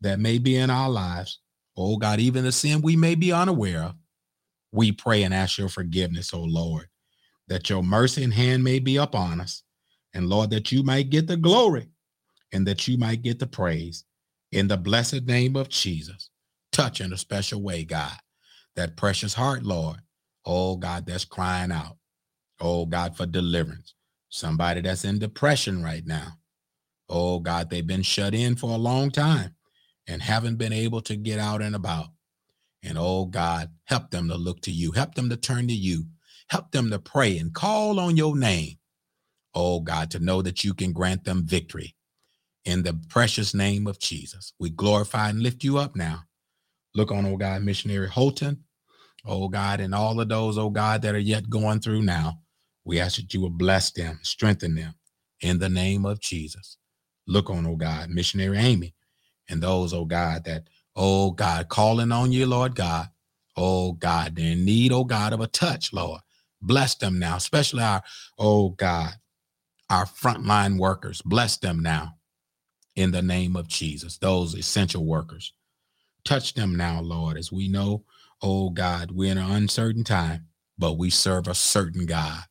that 0.00 0.20
may 0.20 0.38
be 0.38 0.56
in 0.56 0.70
our 0.70 0.90
lives. 0.90 1.40
Oh, 1.76 1.96
God, 1.96 2.20
even 2.20 2.44
the 2.44 2.52
sin 2.52 2.82
we 2.82 2.96
may 2.96 3.14
be 3.14 3.32
unaware 3.32 3.82
of. 3.82 3.94
We 4.72 4.92
pray 4.92 5.22
and 5.22 5.32
ask 5.32 5.58
your 5.58 5.68
forgiveness, 5.68 6.34
oh 6.34 6.42
Lord, 6.42 6.88
that 7.48 7.70
your 7.70 7.82
mercy 7.82 8.22
and 8.24 8.34
hand 8.34 8.62
may 8.62 8.78
be 8.78 8.96
upon 8.96 9.40
us. 9.40 9.62
And 10.14 10.28
Lord, 10.28 10.50
that 10.50 10.72
you 10.72 10.82
might 10.82 11.10
get 11.10 11.26
the 11.26 11.36
glory 11.36 11.88
and 12.52 12.66
that 12.66 12.88
you 12.88 12.98
might 12.98 13.22
get 13.22 13.38
the 13.38 13.46
praise 13.46 14.04
in 14.52 14.68
the 14.68 14.76
blessed 14.76 15.24
name 15.24 15.56
of 15.56 15.68
Jesus. 15.68 16.30
Touch 16.72 17.00
in 17.00 17.12
a 17.12 17.16
special 17.16 17.62
way, 17.62 17.84
God, 17.84 18.16
that 18.76 18.96
precious 18.96 19.34
heart, 19.34 19.62
Lord. 19.62 19.98
Oh, 20.44 20.76
God, 20.76 21.06
that's 21.06 21.24
crying 21.24 21.72
out. 21.72 21.96
Oh, 22.60 22.86
God, 22.86 23.16
for 23.16 23.26
deliverance. 23.26 23.94
Somebody 24.30 24.80
that's 24.80 25.04
in 25.04 25.18
depression 25.18 25.82
right 25.82 26.06
now. 26.06 26.38
Oh, 27.08 27.40
God, 27.40 27.70
they've 27.70 27.86
been 27.86 28.02
shut 28.02 28.34
in 28.34 28.56
for 28.56 28.70
a 28.70 28.78
long 28.78 29.10
time 29.10 29.54
and 30.06 30.22
haven't 30.22 30.56
been 30.56 30.72
able 30.72 31.00
to 31.02 31.16
get 31.16 31.38
out 31.38 31.62
and 31.62 31.74
about. 31.74 32.08
And 32.82 32.96
oh, 32.96 33.26
God, 33.26 33.70
help 33.84 34.10
them 34.10 34.28
to 34.28 34.36
look 34.36 34.60
to 34.62 34.70
you. 34.70 34.92
Help 34.92 35.14
them 35.14 35.28
to 35.30 35.36
turn 35.36 35.68
to 35.68 35.74
you. 35.74 36.06
Help 36.48 36.70
them 36.70 36.90
to 36.90 36.98
pray 36.98 37.38
and 37.38 37.52
call 37.52 37.98
on 37.98 38.16
your 38.16 38.36
name. 38.36 38.78
Oh, 39.54 39.80
God, 39.80 40.10
to 40.12 40.18
know 40.18 40.42
that 40.42 40.64
you 40.64 40.74
can 40.74 40.92
grant 40.92 41.24
them 41.24 41.44
victory 41.44 41.96
in 42.64 42.82
the 42.82 42.94
precious 43.08 43.54
name 43.54 43.86
of 43.86 43.98
Jesus. 43.98 44.52
We 44.58 44.70
glorify 44.70 45.30
and 45.30 45.42
lift 45.42 45.64
you 45.64 45.78
up 45.78 45.96
now. 45.96 46.24
Look 46.94 47.10
on, 47.12 47.26
oh 47.26 47.36
God, 47.36 47.62
missionary 47.62 48.08
Holton, 48.08 48.64
oh 49.24 49.48
God, 49.48 49.80
and 49.80 49.94
all 49.94 50.20
of 50.20 50.28
those, 50.28 50.58
oh 50.58 50.70
God, 50.70 51.02
that 51.02 51.14
are 51.14 51.18
yet 51.20 51.50
going 51.50 51.80
through 51.80 52.02
now. 52.02 52.40
We 52.84 53.00
ask 53.00 53.16
that 53.16 53.32
you 53.34 53.40
will 53.40 53.50
bless 53.50 53.90
them, 53.90 54.20
strengthen 54.22 54.74
them 54.74 54.94
in 55.40 55.58
the 55.58 55.68
name 55.68 56.04
of 56.04 56.20
Jesus. 56.20 56.78
Look 57.26 57.50
on, 57.50 57.66
oh 57.66 57.76
God, 57.76 58.10
missionary 58.10 58.58
Amy, 58.58 58.94
and 59.48 59.62
those, 59.62 59.92
oh 59.92 60.04
God, 60.04 60.44
that, 60.44 60.64
oh 60.96 61.30
God, 61.32 61.68
calling 61.68 62.12
on 62.12 62.32
you, 62.32 62.46
Lord 62.46 62.74
God. 62.74 63.08
Oh 63.56 63.92
God, 63.92 64.36
they're 64.36 64.52
in 64.52 64.64
need, 64.64 64.92
oh 64.92 65.04
God, 65.04 65.32
of 65.32 65.40
a 65.40 65.46
touch, 65.48 65.92
Lord. 65.92 66.20
Bless 66.62 66.94
them 66.94 67.18
now, 67.18 67.36
especially 67.36 67.82
our, 67.82 68.02
oh 68.38 68.70
God, 68.70 69.14
our 69.90 70.06
frontline 70.06 70.78
workers. 70.78 71.22
Bless 71.22 71.56
them 71.58 71.80
now 71.80 72.17
in 72.98 73.12
the 73.12 73.22
name 73.22 73.54
of 73.54 73.68
Jesus, 73.68 74.18
those 74.18 74.56
essential 74.56 75.06
workers. 75.06 75.52
Touch 76.24 76.54
them 76.54 76.74
now, 76.74 77.00
Lord, 77.00 77.38
as 77.38 77.52
we 77.52 77.68
know, 77.68 78.02
oh 78.42 78.70
God, 78.70 79.12
we're 79.12 79.30
in 79.30 79.38
an 79.38 79.52
uncertain 79.52 80.02
time, 80.02 80.46
but 80.76 80.98
we 80.98 81.08
serve 81.08 81.46
a 81.46 81.54
certain 81.54 82.06
God. 82.06 82.42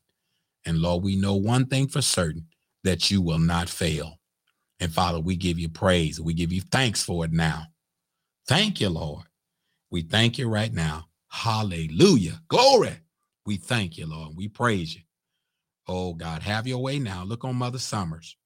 And 0.66 0.80
Lord, 0.80 1.04
we 1.04 1.18
know 1.18 1.36
one 1.36 1.66
thing 1.66 1.90
for 1.90 2.02
certain 2.02 2.48
that 2.86 3.12
you 3.12 3.22
will 3.22 3.40
not 3.40 3.68
fail. 3.68 4.20
And 4.80 4.90
Father, 4.90 5.20
we 5.20 5.36
give 5.36 5.60
you 5.60 5.68
praise. 5.68 6.22
We 6.22 6.34
give 6.34 6.54
you 6.54 6.62
thanks 6.62 7.04
for 7.04 7.26
it 7.26 7.34
now. 7.34 7.64
Thank 8.48 8.80
you, 8.80 8.88
Lord. 8.88 9.26
We 9.92 10.02
thank 10.02 10.38
you 10.38 10.48
right 10.48 10.74
now. 10.74 11.08
Hallelujah. 11.28 12.40
Glory. 12.48 12.96
We 13.46 13.58
thank 13.58 13.98
you, 13.98 14.06
Lord. 14.06 14.38
We 14.38 14.48
praise 14.48 14.96
you. 14.96 15.02
Oh 15.90 16.14
God, 16.14 16.42
have 16.42 16.68
your 16.68 16.82
way 16.82 17.00
now. 17.00 17.26
Look 17.26 17.44
on 17.44 17.58
Mother 17.58 17.80
Summers. 17.80 18.38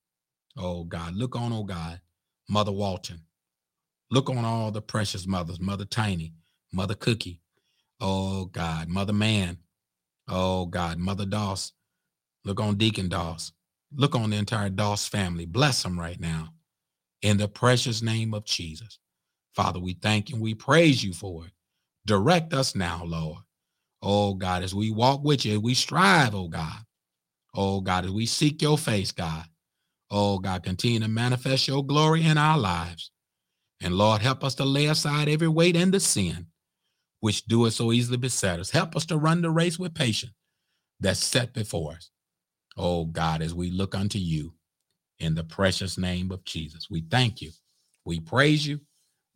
Oh 0.57 0.83
God, 0.85 1.15
look 1.15 1.35
on, 1.35 1.53
oh 1.53 1.63
God, 1.63 2.01
Mother 2.49 2.71
Walton. 2.73 3.21
Look 4.11 4.29
on 4.29 4.45
all 4.45 4.71
the 4.71 4.81
precious 4.81 5.27
mothers, 5.27 5.59
Mother 5.59 5.85
Tiny, 5.85 6.33
Mother 6.73 6.95
Cookie. 6.95 7.41
Oh 8.01 8.45
God, 8.45 8.89
Mother 8.89 9.13
Man. 9.13 9.59
Oh 10.29 10.65
God, 10.67 10.99
Mother 10.99 11.25
Doss. 11.25 11.73
Look 12.45 12.59
on 12.59 12.77
Deacon 12.77 13.09
Doss. 13.09 13.53
Look 13.95 14.15
on 14.15 14.31
the 14.31 14.37
entire 14.37 14.69
Doss 14.69 15.07
family. 15.07 15.45
Bless 15.45 15.83
them 15.83 15.99
right 15.99 16.19
now. 16.19 16.49
In 17.21 17.37
the 17.37 17.47
precious 17.47 18.01
name 18.01 18.33
of 18.33 18.45
Jesus. 18.45 18.99
Father, 19.55 19.79
we 19.79 19.93
thank 19.95 20.29
you 20.29 20.35
and 20.35 20.43
we 20.43 20.55
praise 20.55 21.03
you 21.03 21.13
for 21.13 21.45
it. 21.45 21.51
Direct 22.05 22.53
us 22.53 22.75
now, 22.75 23.03
Lord. 23.05 23.39
Oh 24.01 24.35
God, 24.35 24.63
as 24.63 24.75
we 24.75 24.91
walk 24.91 25.23
with 25.23 25.45
you, 25.45 25.59
we 25.61 25.75
strive, 25.75 26.35
oh 26.35 26.49
God. 26.49 26.79
Oh 27.55 27.81
God, 27.81 28.05
as 28.05 28.11
we 28.11 28.25
seek 28.27 28.61
your 28.61 28.77
face, 28.77 29.11
God. 29.11 29.45
Oh, 30.11 30.39
God, 30.39 30.63
continue 30.63 30.99
to 30.99 31.07
manifest 31.07 31.67
your 31.69 31.85
glory 31.85 32.25
in 32.25 32.37
our 32.37 32.57
lives. 32.57 33.11
And 33.81 33.95
Lord, 33.95 34.21
help 34.21 34.43
us 34.43 34.55
to 34.55 34.65
lay 34.65 34.87
aside 34.87 35.29
every 35.29 35.47
weight 35.47 35.75
and 35.75 35.93
the 35.93 35.99
sin 35.99 36.47
which 37.21 37.45
doeth 37.45 37.73
so 37.73 37.91
easily 37.91 38.17
beset 38.17 38.59
us. 38.59 38.71
Help 38.71 38.95
us 38.95 39.05
to 39.05 39.17
run 39.17 39.41
the 39.41 39.49
race 39.49 39.79
with 39.79 39.95
patience 39.95 40.33
that's 40.99 41.23
set 41.23 41.53
before 41.53 41.93
us. 41.93 42.11
Oh, 42.77 43.05
God, 43.05 43.41
as 43.41 43.53
we 43.53 43.71
look 43.71 43.95
unto 43.95 44.17
you 44.17 44.53
in 45.19 45.35
the 45.35 45.43
precious 45.43 45.97
name 45.97 46.31
of 46.31 46.43
Jesus, 46.45 46.89
we 46.89 47.01
thank 47.09 47.41
you. 47.41 47.51
We 48.05 48.19
praise 48.19 48.67
you. 48.67 48.81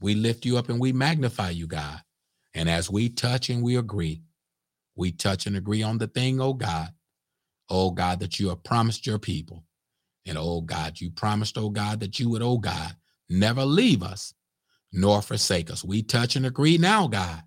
We 0.02 0.16
lift 0.16 0.46
you 0.46 0.58
up 0.58 0.70
and 0.70 0.80
we 0.80 0.92
magnify 0.92 1.52
you, 1.52 1.68
God. 1.68 2.02
And 2.54 2.70
as 2.70 2.90
we 2.90 3.10
touch 3.10 3.50
and 3.50 3.64
we 3.64 3.78
agree, 3.78 4.24
we 4.96 5.12
touch 5.12 5.46
and 5.46 5.56
agree 5.56 5.84
on 5.84 5.98
the 5.98 6.08
thing, 6.08 6.40
oh 6.40 6.54
God, 6.54 6.90
oh 7.70 7.92
God, 7.92 8.20
that 8.22 8.40
you 8.40 8.50
have 8.50 8.64
promised 8.64 9.06
your 9.06 9.20
people. 9.20 9.65
And 10.26 10.38
oh 10.38 10.62
God, 10.62 11.00
you 11.00 11.12
promised, 11.12 11.58
oh 11.58 11.70
God, 11.70 12.00
that 12.00 12.20
you 12.20 12.30
would, 12.30 12.42
oh 12.42 12.58
God, 12.58 12.96
never 13.30 13.64
leave 13.64 14.04
us 14.04 14.34
nor 14.92 15.22
forsake 15.22 15.70
us. 15.70 15.84
We 15.84 16.02
touch 16.02 16.36
and 16.36 16.46
agree 16.46 16.78
now, 16.78 17.08
God. 17.08 17.44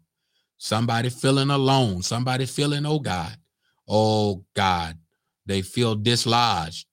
Somebody 0.58 1.08
feeling 1.08 1.50
alone, 1.50 2.02
somebody 2.02 2.46
feeling, 2.46 2.84
oh 2.84 2.98
God, 2.98 3.36
oh 3.88 4.44
God, 4.54 4.98
they 5.46 5.62
feel 5.62 5.94
dislodged. 5.94 6.86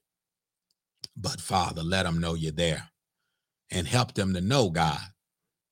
But 1.17 1.41
Father, 1.41 1.83
let 1.83 2.03
them 2.03 2.19
know 2.19 2.35
you're 2.35 2.51
there 2.51 2.89
and 3.71 3.87
help 3.87 4.13
them 4.13 4.33
to 4.33 4.41
know, 4.41 4.69
God, 4.69 4.99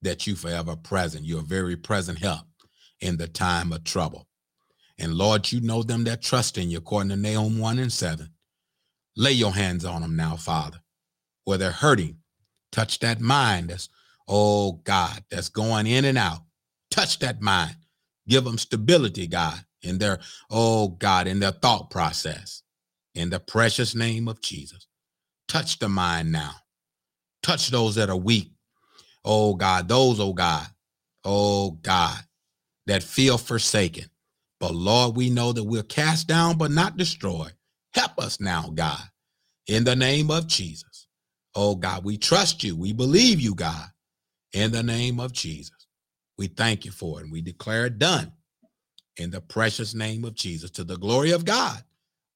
that 0.01 0.27
you 0.27 0.35
forever 0.35 0.75
present. 0.75 1.25
You're 1.25 1.43
very 1.43 1.75
present 1.75 2.19
help 2.19 2.45
in 2.99 3.17
the 3.17 3.27
time 3.27 3.71
of 3.71 3.83
trouble. 3.83 4.27
And 4.97 5.13
Lord, 5.13 5.51
you 5.51 5.61
know 5.61 5.83
them 5.83 6.03
that 6.05 6.21
trust 6.21 6.57
in 6.57 6.69
you, 6.69 6.79
according 6.79 7.09
to 7.09 7.15
Nahum 7.15 7.59
1 7.59 7.79
and 7.79 7.91
7. 7.91 8.29
Lay 9.15 9.31
your 9.33 9.53
hands 9.53 9.85
on 9.85 10.01
them 10.01 10.15
now, 10.15 10.35
Father, 10.35 10.79
where 11.45 11.57
they're 11.57 11.71
hurting. 11.71 12.17
Touch 12.71 12.99
that 12.99 13.21
mind 13.21 13.69
that's, 13.69 13.89
oh 14.27 14.73
God, 14.83 15.23
that's 15.29 15.49
going 15.49 15.87
in 15.87 16.05
and 16.05 16.17
out. 16.17 16.39
Touch 16.89 17.19
that 17.19 17.41
mind. 17.41 17.75
Give 18.27 18.43
them 18.43 18.57
stability, 18.57 19.27
God, 19.27 19.59
in 19.81 19.97
their, 19.99 20.19
oh 20.49 20.89
God, 20.89 21.27
in 21.27 21.39
their 21.39 21.51
thought 21.51 21.89
process. 21.91 22.63
In 23.13 23.29
the 23.29 23.39
precious 23.39 23.93
name 23.93 24.27
of 24.27 24.41
Jesus. 24.41 24.87
Touch 25.47 25.77
the 25.79 25.89
mind 25.89 26.31
now. 26.31 26.53
Touch 27.43 27.69
those 27.69 27.95
that 27.95 28.09
are 28.09 28.17
weak. 28.17 28.51
Oh 29.25 29.53
God, 29.53 29.87
those, 29.87 30.19
oh 30.19 30.33
God, 30.33 30.67
oh 31.23 31.71
God, 31.71 32.17
that 32.87 33.03
feel 33.03 33.37
forsaken. 33.37 34.05
But 34.59 34.73
Lord, 34.73 35.15
we 35.15 35.29
know 35.29 35.53
that 35.53 35.63
we're 35.63 35.83
cast 35.83 36.27
down 36.27 36.57
but 36.57 36.71
not 36.71 36.97
destroyed. 36.97 37.53
Help 37.95 38.19
us 38.19 38.39
now, 38.39 38.71
God, 38.73 39.01
in 39.67 39.83
the 39.83 39.95
name 39.95 40.31
of 40.31 40.47
Jesus. 40.47 41.07
Oh, 41.55 41.75
God, 41.75 42.03
we 42.03 42.17
trust 42.17 42.63
you. 42.63 42.75
We 42.75 42.93
believe 42.93 43.39
you, 43.39 43.55
God, 43.55 43.87
in 44.53 44.71
the 44.71 44.83
name 44.83 45.19
of 45.19 45.33
Jesus. 45.33 45.87
We 46.37 46.47
thank 46.47 46.85
you 46.85 46.91
for 46.91 47.19
it 47.19 47.23
and 47.23 47.31
we 47.31 47.41
declare 47.41 47.85
it 47.85 47.99
done 47.99 48.31
in 49.17 49.29
the 49.29 49.41
precious 49.41 49.93
name 49.93 50.25
of 50.25 50.33
Jesus 50.33 50.71
to 50.71 50.83
the 50.83 50.97
glory 50.97 51.31
of 51.31 51.45
God. 51.45 51.83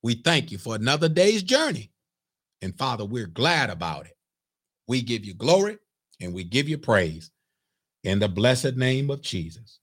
We 0.03 0.15
thank 0.15 0.51
you 0.51 0.57
for 0.57 0.75
another 0.75 1.09
day's 1.09 1.43
journey. 1.43 1.91
And 2.61 2.77
Father, 2.77 3.05
we're 3.05 3.27
glad 3.27 3.69
about 3.69 4.05
it. 4.05 4.17
We 4.87 5.01
give 5.01 5.25
you 5.25 5.33
glory 5.33 5.77
and 6.21 6.33
we 6.33 6.43
give 6.43 6.69
you 6.69 6.77
praise 6.77 7.31
in 8.03 8.19
the 8.19 8.29
blessed 8.29 8.75
name 8.77 9.09
of 9.09 9.21
Jesus. 9.21 9.79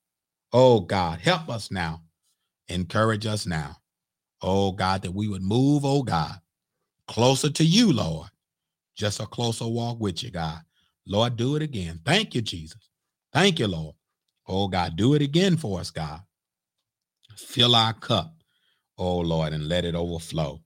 Oh 0.52 0.80
God, 0.80 1.20
help 1.20 1.48
us 1.48 1.70
now. 1.70 2.02
Encourage 2.68 3.26
us 3.26 3.46
now 3.46 3.76
oh 4.44 4.72
God, 4.72 5.02
that 5.02 5.14
we 5.14 5.26
would 5.26 5.42
move, 5.42 5.84
oh 5.84 6.02
God, 6.02 6.36
closer 7.08 7.50
to 7.50 7.64
you, 7.64 7.92
Lord. 7.92 8.28
Just 8.96 9.20
a 9.20 9.26
closer 9.26 9.66
walk 9.66 9.98
with 10.00 10.22
you, 10.22 10.30
God. 10.30 10.60
Lord, 11.06 11.36
do 11.36 11.56
it 11.56 11.62
again. 11.62 12.00
Thank 12.04 12.34
you, 12.34 12.42
Jesus. 12.42 12.90
Thank 13.32 13.58
you, 13.58 13.66
Lord. 13.68 13.96
Oh 14.46 14.68
God, 14.68 14.96
do 14.96 15.14
it 15.14 15.22
again 15.22 15.56
for 15.56 15.80
us, 15.80 15.90
God. 15.90 16.20
Fill 17.36 17.74
our 17.74 17.94
cup, 17.94 18.34
oh 18.98 19.18
Lord, 19.20 19.52
and 19.52 19.68
let 19.68 19.84
it 19.84 19.94
overflow. 19.94 20.60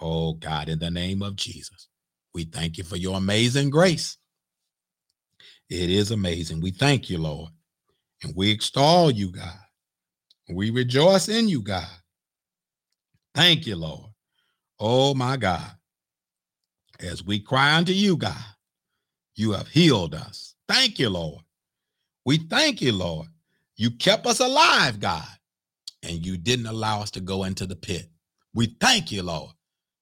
Oh 0.00 0.34
God, 0.34 0.68
in 0.68 0.78
the 0.78 0.90
name 0.90 1.22
of 1.22 1.36
Jesus, 1.36 1.88
we 2.32 2.44
thank 2.44 2.78
you 2.78 2.84
for 2.84 2.96
your 2.96 3.16
amazing 3.16 3.70
grace. 3.70 4.16
It 5.68 5.90
is 5.90 6.10
amazing. 6.12 6.60
We 6.60 6.70
thank 6.70 7.10
you, 7.10 7.18
Lord. 7.18 7.50
And 8.22 8.34
we 8.36 8.50
extol 8.50 9.10
you, 9.10 9.32
God. 9.32 9.58
We 10.52 10.70
rejoice 10.70 11.28
in 11.28 11.48
you, 11.48 11.62
God. 11.62 11.88
Thank 13.34 13.66
you, 13.66 13.76
Lord. 13.76 14.10
Oh, 14.78 15.14
my 15.14 15.36
God. 15.36 15.70
As 17.00 17.24
we 17.24 17.40
cry 17.40 17.76
unto 17.76 17.92
you, 17.92 18.16
God, 18.16 18.34
you 19.36 19.52
have 19.52 19.68
healed 19.68 20.14
us. 20.14 20.54
Thank 20.68 20.98
you, 20.98 21.10
Lord. 21.10 21.42
We 22.24 22.38
thank 22.38 22.82
you, 22.82 22.92
Lord. 22.92 23.28
You 23.76 23.90
kept 23.92 24.26
us 24.26 24.40
alive, 24.40 25.00
God, 25.00 25.26
and 26.02 26.24
you 26.24 26.36
didn't 26.36 26.66
allow 26.66 27.00
us 27.00 27.10
to 27.12 27.20
go 27.20 27.44
into 27.44 27.66
the 27.66 27.76
pit. 27.76 28.08
We 28.54 28.76
thank 28.80 29.10
you, 29.10 29.22
Lord. 29.22 29.52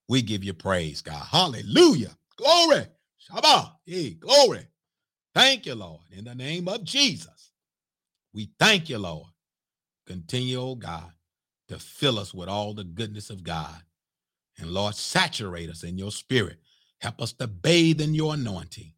We 0.09 0.23
give 0.23 0.43
you 0.43 0.55
praise, 0.55 1.03
God. 1.03 1.25
Hallelujah. 1.31 2.17
Glory. 2.37 2.87
Shabbat. 3.31 3.73
Hey, 3.87 4.11
glory. 4.11 4.67
Thank 5.35 5.67
you, 5.67 5.75
Lord. 5.75 6.03
In 6.11 6.25
the 6.25 6.35
name 6.35 6.69
of 6.69 6.85
Jesus, 6.85 7.53
we 8.33 8.51
thank 8.59 8.89
you, 8.89 8.99
Lord. 8.99 9.29
Continue, 10.07 10.61
oh 10.61 10.75
God, 10.75 11.13
to 11.69 11.79
fill 11.79 12.19
us 12.19 12.35
with 12.35 12.49
all 12.49 12.75
the 12.75 12.85
goodness 12.85 13.31
of 13.31 13.43
God. 13.45 13.83
And 14.59 14.71
Lord, 14.71 14.95
saturate 14.95 15.71
us 15.71 15.85
in 15.85 15.99
your 15.99 16.11
spirit. 16.11 16.59
Help 17.01 17.21
us 17.21 17.33
to 17.35 17.47
bathe 17.47 18.01
in 18.01 18.15
your 18.15 18.35
anointing. 18.35 18.93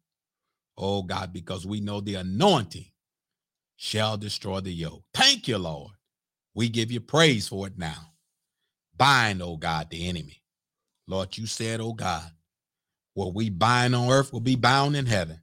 Oh 0.77 1.03
God, 1.03 1.31
because 1.33 1.65
we 1.65 1.81
know 1.81 2.01
the 2.01 2.15
anointing 2.15 2.87
shall 3.75 4.17
destroy 4.17 4.59
the 4.61 4.71
yoke. 4.71 5.03
Thank 5.13 5.47
you, 5.47 5.57
Lord. 5.57 5.91
We 6.55 6.69
give 6.69 6.91
you 6.91 6.99
praise 6.99 7.47
for 7.47 7.67
it 7.67 7.77
now. 7.77 8.13
Bind, 8.97 9.41
oh 9.41 9.57
God, 9.57 9.89
the 9.89 10.07
enemy. 10.07 10.41
Lord, 11.07 11.37
you 11.37 11.45
said, 11.45 11.81
oh 11.81 11.93
God, 11.93 12.29
what 13.13 13.33
we 13.33 13.49
bind 13.49 13.95
on 13.95 14.09
earth 14.09 14.31
will 14.31 14.39
be 14.39 14.55
bound 14.55 14.95
in 14.95 15.05
heaven, 15.05 15.41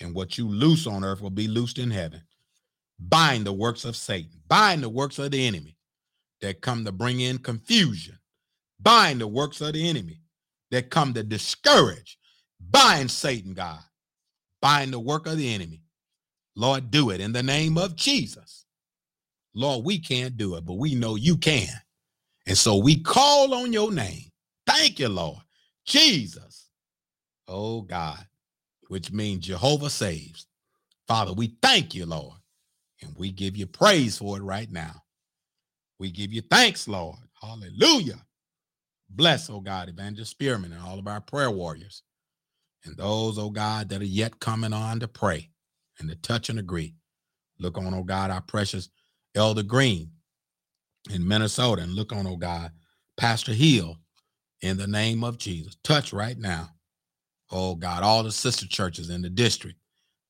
and 0.00 0.14
what 0.14 0.36
you 0.36 0.48
loose 0.48 0.86
on 0.86 1.04
earth 1.04 1.20
will 1.20 1.30
be 1.30 1.48
loosed 1.48 1.78
in 1.78 1.90
heaven. 1.90 2.22
Bind 2.98 3.46
the 3.46 3.52
works 3.52 3.84
of 3.84 3.96
Satan, 3.96 4.42
bind 4.48 4.82
the 4.82 4.88
works 4.88 5.18
of 5.18 5.30
the 5.30 5.46
enemy 5.46 5.76
that 6.42 6.60
come 6.60 6.84
to 6.84 6.92
bring 6.92 7.20
in 7.20 7.38
confusion, 7.38 8.18
bind 8.80 9.20
the 9.20 9.26
works 9.26 9.60
of 9.60 9.72
the 9.72 9.88
enemy 9.88 10.20
that 10.70 10.90
come 10.90 11.14
to 11.14 11.22
discourage. 11.22 12.18
Bind 12.60 13.10
Satan, 13.10 13.54
God. 13.54 13.80
Bind 14.60 14.92
the 14.92 15.00
work 15.00 15.26
of 15.26 15.38
the 15.38 15.52
enemy. 15.54 15.82
Lord, 16.54 16.90
do 16.90 17.10
it 17.10 17.20
in 17.20 17.32
the 17.32 17.42
name 17.42 17.78
of 17.78 17.96
Jesus. 17.96 18.66
Lord, 19.54 19.84
we 19.84 19.98
can't 19.98 20.36
do 20.36 20.56
it, 20.56 20.64
but 20.64 20.74
we 20.74 20.94
know 20.94 21.16
you 21.16 21.36
can. 21.36 21.68
And 22.46 22.58
so 22.58 22.76
we 22.76 23.00
call 23.00 23.54
on 23.54 23.72
your 23.72 23.92
name. 23.92 24.30
Thank 24.66 24.98
you, 24.98 25.08
Lord. 25.08 25.40
Jesus. 25.86 26.68
Oh 27.48 27.82
God, 27.82 28.24
which 28.88 29.12
means 29.12 29.46
Jehovah 29.46 29.90
saves. 29.90 30.46
Father, 31.08 31.32
we 31.32 31.56
thank 31.62 31.94
you, 31.94 32.06
Lord. 32.06 32.36
And 33.02 33.14
we 33.16 33.32
give 33.32 33.56
you 33.56 33.66
praise 33.66 34.18
for 34.18 34.38
it 34.38 34.42
right 34.42 34.70
now. 34.70 35.01
We 36.02 36.10
give 36.10 36.32
you 36.32 36.42
thanks, 36.42 36.88
Lord. 36.88 37.14
Hallelujah. 37.40 38.26
Bless, 39.08 39.48
oh 39.48 39.60
God, 39.60 39.88
Evangelist 39.88 40.32
Spearman 40.32 40.72
and 40.72 40.82
all 40.82 40.98
of 40.98 41.06
our 41.06 41.20
prayer 41.20 41.48
warriors. 41.48 42.02
And 42.84 42.96
those, 42.96 43.38
oh 43.38 43.50
God, 43.50 43.88
that 43.88 44.00
are 44.00 44.04
yet 44.04 44.40
coming 44.40 44.72
on 44.72 44.98
to 44.98 45.06
pray 45.06 45.50
and 46.00 46.08
to 46.10 46.16
touch 46.16 46.48
and 46.48 46.58
agree. 46.58 46.96
Look 47.60 47.78
on, 47.78 47.94
oh 47.94 48.02
God, 48.02 48.32
our 48.32 48.40
precious 48.40 48.88
Elder 49.36 49.62
Green 49.62 50.10
in 51.08 51.28
Minnesota. 51.28 51.82
And 51.82 51.92
look 51.92 52.12
on, 52.12 52.26
oh 52.26 52.34
God, 52.34 52.72
Pastor 53.16 53.52
Hill 53.52 53.96
in 54.60 54.78
the 54.78 54.88
name 54.88 55.22
of 55.22 55.38
Jesus. 55.38 55.76
Touch 55.84 56.12
right 56.12 56.36
now. 56.36 56.70
Oh 57.52 57.76
God, 57.76 58.02
all 58.02 58.24
the 58.24 58.32
sister 58.32 58.66
churches 58.66 59.08
in 59.08 59.22
the 59.22 59.30
district. 59.30 59.78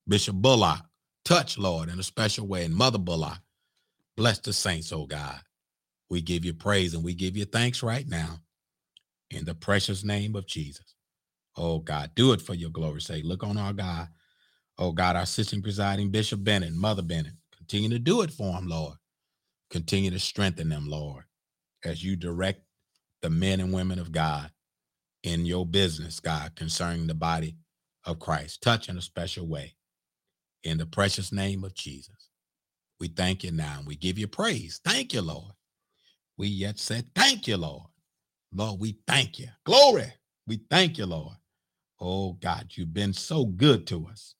Bishop 0.07 0.35
Bullock, 0.35 0.81
touch, 1.25 1.57
Lord, 1.57 1.89
in 1.89 1.99
a 1.99 2.03
special 2.03 2.45
way. 2.45 2.63
And 2.63 2.75
Mother 2.75 2.99
Bullock, 2.99 3.39
bless 4.15 4.37
the 4.37 4.53
saints, 4.53 4.93
oh 4.93 5.07
God. 5.07 5.39
We 6.09 6.21
give 6.21 6.45
you 6.45 6.53
praise 6.53 6.93
and 6.93 7.03
we 7.03 7.13
give 7.13 7.37
you 7.37 7.45
thanks 7.45 7.83
right 7.83 8.07
now 8.07 8.39
in 9.31 9.45
the 9.45 9.55
precious 9.55 10.03
name 10.03 10.35
of 10.35 10.47
Jesus. 10.47 10.95
Oh 11.57 11.79
God, 11.79 12.11
do 12.15 12.33
it 12.33 12.41
for 12.41 12.53
your 12.53 12.69
glory's 12.69 13.05
sake. 13.05 13.23
Look 13.25 13.43
on 13.43 13.57
our 13.57 13.73
God. 13.73 14.07
Oh 14.77 14.91
God, 14.91 15.15
our 15.15 15.23
assistant 15.23 15.63
presiding 15.63 16.11
Bishop 16.11 16.43
Bennett, 16.43 16.73
Mother 16.73 17.01
Bennett. 17.01 17.33
Continue 17.57 17.89
to 17.89 17.99
do 17.99 18.21
it 18.21 18.31
for 18.31 18.53
him, 18.53 18.67
Lord. 18.67 18.95
Continue 19.69 20.11
to 20.11 20.19
strengthen 20.19 20.69
them, 20.69 20.87
Lord, 20.89 21.23
as 21.83 22.03
you 22.03 22.15
direct 22.15 22.61
the 23.21 23.29
men 23.29 23.59
and 23.59 23.73
women 23.73 23.99
of 23.99 24.11
God 24.11 24.51
in 25.23 25.45
your 25.45 25.65
business, 25.65 26.19
God, 26.19 26.55
concerning 26.55 27.07
the 27.07 27.13
body 27.13 27.55
of 28.05 28.19
Christ. 28.19 28.61
Touch 28.61 28.89
in 28.89 28.97
a 28.97 29.01
special 29.01 29.47
way. 29.47 29.75
In 30.63 30.77
the 30.77 30.85
precious 30.85 31.31
name 31.31 31.63
of 31.63 31.73
Jesus. 31.73 32.29
We 32.99 33.07
thank 33.07 33.43
you 33.43 33.51
now 33.51 33.77
and 33.79 33.87
we 33.87 33.95
give 33.95 34.17
you 34.17 34.27
praise. 34.27 34.79
Thank 34.83 35.13
you, 35.13 35.21
Lord. 35.21 35.53
We 36.37 36.47
yet 36.47 36.79
said, 36.79 37.05
Thank 37.15 37.47
you, 37.47 37.57
Lord. 37.57 37.87
Lord, 38.53 38.79
we 38.79 38.97
thank 39.07 39.39
you. 39.39 39.47
Glory. 39.65 40.13
We 40.47 40.61
thank 40.69 40.97
you, 40.97 41.05
Lord. 41.05 41.35
Oh, 41.99 42.33
God, 42.33 42.67
you've 42.71 42.93
been 42.93 43.13
so 43.13 43.45
good 43.45 43.87
to 43.87 44.07
us. 44.07 44.35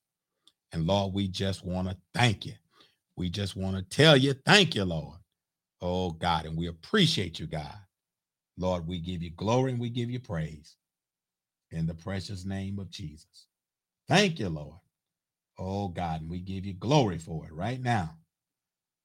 And 0.72 0.86
Lord, 0.86 1.14
we 1.14 1.28
just 1.28 1.66
want 1.66 1.90
to 1.90 1.98
thank 2.14 2.46
you. 2.46 2.54
We 3.16 3.30
just 3.30 3.56
want 3.56 3.78
to 3.78 3.84
tell 3.84 4.18
you, 4.18 4.34
thank 4.46 4.76
you, 4.76 4.86
Lord. 4.86 5.18
Oh, 5.82 6.12
God, 6.12 6.46
and 6.46 6.58
we 6.58 6.68
appreciate 6.68 7.40
you, 7.40 7.48
God. 7.48 7.78
Lord, 8.58 8.88
we 8.88 9.00
give 9.00 9.22
you 9.22 9.32
glory 9.32 9.72
and 9.72 9.82
we 9.82 9.90
give 9.90 10.10
you 10.10 10.20
praise 10.20 10.76
in 11.72 11.88
the 11.88 11.94
precious 11.94 12.46
name 12.46 12.80
of 12.80 12.90
Jesus. 12.90 13.48
Thank 14.08 14.40
you, 14.40 14.50
Lord. 14.50 14.78
Oh, 15.58 15.88
God, 15.88 16.22
and 16.22 16.30
we 16.30 16.40
give 16.40 16.66
you 16.66 16.74
glory 16.74 17.18
for 17.18 17.46
it 17.46 17.54
right 17.54 17.82
now 17.82 18.18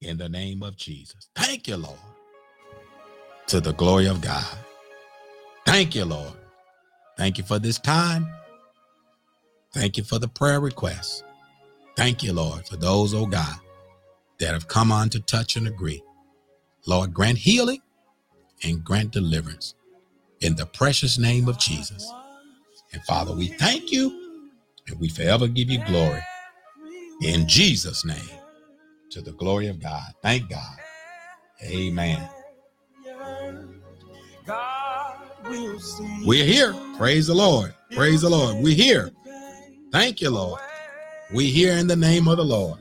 in 0.01 0.17
the 0.17 0.29
name 0.29 0.63
of 0.63 0.77
Jesus. 0.77 1.29
Thank 1.35 1.69
you, 1.69 1.77
Lord, 1.77 1.99
to 3.49 3.61
the 3.61 3.73
glory 3.73 4.07
of 4.07 4.21
God. 4.21 4.47
Thank 5.67 5.95
you, 5.95 6.05
Lord. 6.05 6.35
Thank 7.17 7.39
you 7.39 7.45
for 7.45 7.59
this 7.59 7.79
time. 7.79 8.29
Thank 9.75 9.97
you 9.97 10.05
for 10.05 10.19
the 10.19 10.29
prayer 10.29 10.61
requests. 10.61 11.23
Thank 11.97 12.23
you, 12.23 12.33
Lord, 12.33 12.67
for 12.67 12.77
those, 12.77 13.15
oh 13.15 13.27
God, 13.27 13.57
that 14.39 14.53
have 14.55 14.69
come 14.69 14.93
on 14.93 15.09
to 15.11 15.21
touch 15.21 15.57
and 15.57 15.67
agree. 15.67 16.03
Lord, 16.87 17.13
grant 17.13 17.39
healing 17.39 17.81
and 18.63 18.85
grant 18.85 19.13
deliverance 19.13 19.75
in 20.41 20.57
the 20.57 20.67
precious 20.67 21.19
name 21.19 21.49
of 21.49 21.59
Jesus. 21.59 22.11
And 22.93 23.03
Father, 23.05 23.35
we 23.35 23.49
thank 23.49 23.93
you 23.93 24.43
and 24.89 24.99
we 25.01 25.09
forever 25.09 25.49
give 25.49 25.71
you 25.71 25.85
glory 25.87 26.23
in 27.23 27.49
Jesus' 27.49 28.05
name 28.05 28.39
to 29.11 29.21
the 29.21 29.33
glory 29.33 29.69
of 29.69 29.81
God. 29.83 30.13
Thank 30.23 30.49
God. 30.51 30.77
Amen. 31.65 32.29
We're 36.25 36.45
here. 36.45 36.75
Praise 36.97 37.27
the 37.27 37.35
Lord. 37.35 37.75
Praise 37.93 38.23
the 38.23 38.29
Lord. 38.29 38.63
We're 38.63 38.75
here. 38.75 39.11
Thank 39.93 40.21
you, 40.21 40.31
Lord. 40.31 40.61
We're 41.33 41.53
here 41.53 41.73
in 41.75 41.87
the 41.87 41.97
name 41.97 42.29
of 42.29 42.37
the 42.37 42.45
Lord. 42.45 42.79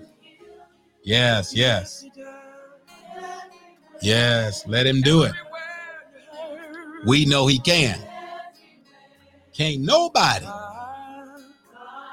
Yes, 1.04 1.56
yes. 1.56 2.06
Yes, 4.02 4.68
let 4.68 4.86
him 4.86 5.02
do 5.02 5.24
it. 5.24 5.34
We 7.06 7.26
know 7.26 7.48
he 7.48 7.60
can. 7.60 8.00
Can't 9.54 9.82
nobody, 9.82 10.46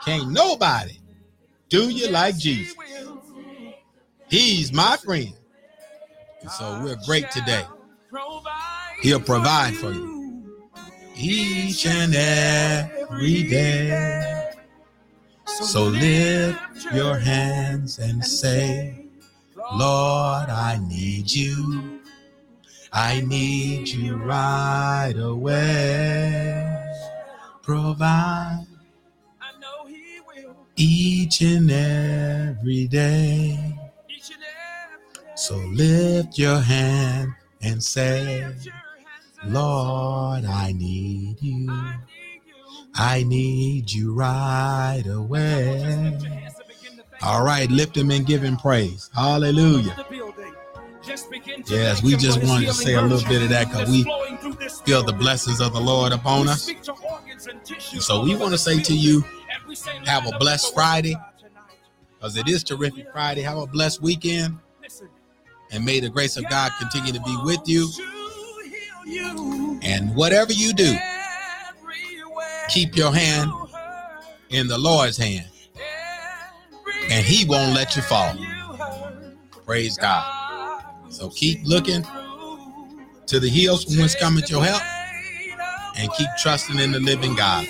can't 0.05 0.31
nobody 0.31 0.99
do 1.69 1.91
you 1.91 2.09
like 2.09 2.39
Jesus. 2.39 2.75
He's 4.31 4.73
my 4.73 4.97
friend. 4.97 5.35
And 6.41 6.51
so 6.51 6.81
we're 6.83 6.97
great 7.05 7.31
today. 7.31 7.67
He'll 9.03 9.21
provide 9.21 9.75
for 9.77 9.93
you 9.93 10.14
each 11.17 11.87
and 11.87 12.15
every 12.15 13.45
day. 13.45 14.51
So 15.47 15.85
lift 15.85 16.59
your 16.93 17.19
hands 17.19 17.99
and 17.99 18.25
say, 18.25 19.07
Lord, 19.75 20.49
I 20.51 20.81
need 20.89 21.31
you. 21.31 22.01
I 22.93 23.21
need 23.21 23.89
you 23.89 24.17
right 24.17 25.15
away. 25.17 26.81
Provide 27.63 28.67
each 30.77 31.41
and 31.41 31.71
every 31.71 32.87
day. 32.89 33.79
So 35.37 35.57
lift 35.57 36.39
your 36.39 36.61
hand 36.61 37.33
and 37.63 37.83
say, 37.83 38.55
Lord, 39.47 40.45
I 40.45 40.73
need 40.73 41.43
you. 41.43 41.71
I 42.95 43.25
need 43.25 43.91
you 43.91 44.15
right 44.15 45.03
away. 45.07 46.19
All 47.23 47.45
right, 47.45 47.71
lift 47.71 47.97
him 47.97 48.11
and 48.11 48.27
give 48.27 48.43
him 48.43 48.57
praise. 48.57 49.11
Hallelujah. 49.15 49.97
Yes, 51.67 52.03
we 52.03 52.17
just 52.17 52.43
wanted 52.45 52.67
to 52.67 52.75
say 52.75 52.95
a 52.95 53.03
little 53.03 53.29
bit 53.29 53.43
of 53.43 53.49
that 53.51 53.69
because 53.69 53.91
we 53.91 54.05
feel 54.85 55.03
the 55.03 55.13
blessings 55.13 55.61
of 55.61 55.73
the 55.73 55.81
Lord 55.81 56.13
upon 56.13 56.49
us. 56.49 56.71
So 58.01 58.23
we 58.23 58.35
want 58.37 58.53
to 58.53 58.59
say 58.59 58.81
to 58.81 58.95
you, 58.95 59.25
have 60.07 60.27
a 60.27 60.39
blessed 60.39 60.73
Friday. 60.75 61.17
because 62.17 62.37
it 62.37 62.49
is 62.49 62.65
terrific 62.65 63.11
Friday. 63.13 63.43
Have 63.43 63.59
a 63.59 63.67
blessed 63.67 64.01
weekend. 64.03 64.59
And 65.73 65.85
may 65.85 66.01
the 66.01 66.09
grace 66.09 66.37
of 66.37 66.49
God 66.49 66.73
continue 66.79 67.13
to 67.13 67.21
be 67.21 67.37
with 67.45 67.61
you. 67.67 67.89
And 69.07 70.15
whatever 70.15 70.53
you 70.53 70.73
do, 70.73 70.97
keep 72.69 72.97
your 72.97 73.13
hand 73.13 73.51
in 74.51 74.67
the 74.69 74.79
Lord's 74.79 75.17
hand. 75.17 75.47
And 77.11 77.25
he 77.25 77.45
won't 77.45 77.75
let 77.75 77.97
you 77.97 78.03
fall. 78.03 78.35
Praise 79.67 79.97
God. 79.97 80.83
So 81.11 81.29
keep 81.31 81.61
looking 81.65 82.05
to 83.27 83.41
the 83.41 83.49
hills 83.49 83.85
from 83.85 83.99
whence 83.99 84.15
cometh 84.15 84.51
your 84.51 84.65
help 84.65 84.83
and 85.97 86.11
keep 86.13 86.29
trusting 86.39 86.79
in 86.79 86.93
the 86.93 87.01
living 87.01 87.35
God. 87.35 87.67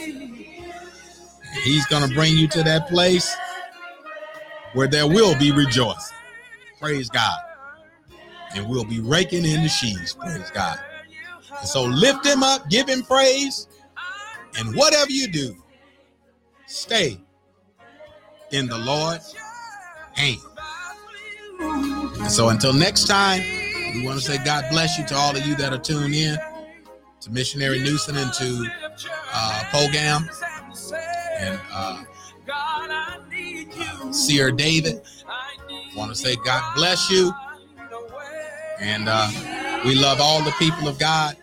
He's 1.63 1.87
going 1.87 2.09
to 2.09 2.15
bring 2.15 2.37
you 2.37 2.49
to 2.49 2.63
that 2.63 2.89
place 2.89 3.35
where 4.73 4.89
there 4.89 5.07
will 5.07 5.39
be 5.39 5.53
rejoicing. 5.53 6.17
Praise 6.81 7.09
God. 7.09 7.39
And 8.55 8.69
we'll 8.69 8.85
be 8.85 9.01
raking 9.01 9.45
in 9.45 9.63
the 9.63 9.69
sheaves. 9.69 10.15
Praise 10.15 10.51
God. 10.51 10.79
So 11.63 11.85
lift 11.85 12.27
him 12.27 12.43
up, 12.43 12.69
give 12.69 12.89
him 12.89 13.03
praise, 13.03 13.69
and 14.59 14.75
whatever 14.75 15.11
you 15.11 15.29
do, 15.29 15.57
stay 16.67 17.19
in 18.51 18.67
the 18.67 18.79
Lord's 18.79 19.35
hand. 20.15 20.41
And 21.61 22.31
so 22.31 22.49
until 22.49 22.73
next 22.73 23.07
time, 23.07 23.41
we 23.95 24.05
want 24.05 24.19
to 24.19 24.25
say 24.25 24.43
God 24.45 24.65
bless 24.71 24.99
you 24.99 25.07
to 25.07 25.15
all 25.15 25.37
of 25.37 25.47
you 25.47 25.55
that 25.57 25.73
are 25.73 25.79
tuned 25.79 26.15
in 26.15 26.37
to 27.21 27.31
Missionary 27.31 27.81
Newsom 27.81 28.17
and 28.17 28.33
to 28.35 28.71
uh, 29.33 29.63
Pogam 29.71 30.29
and 31.39 31.61
uh, 31.73 32.05
uh, 32.53 34.13
Seer 34.13 34.51
David. 34.51 35.01
I 35.27 35.97
want 35.97 36.11
to 36.11 36.17
say 36.17 36.37
God 36.45 36.75
bless 36.75 37.11
you. 37.11 37.33
And 38.81 39.09
uh, 39.09 39.31
we 39.85 39.95
love 39.95 40.21
all 40.21 40.43
the 40.43 40.53
people 40.53 40.89
of 40.89 40.99
God. 40.99 41.37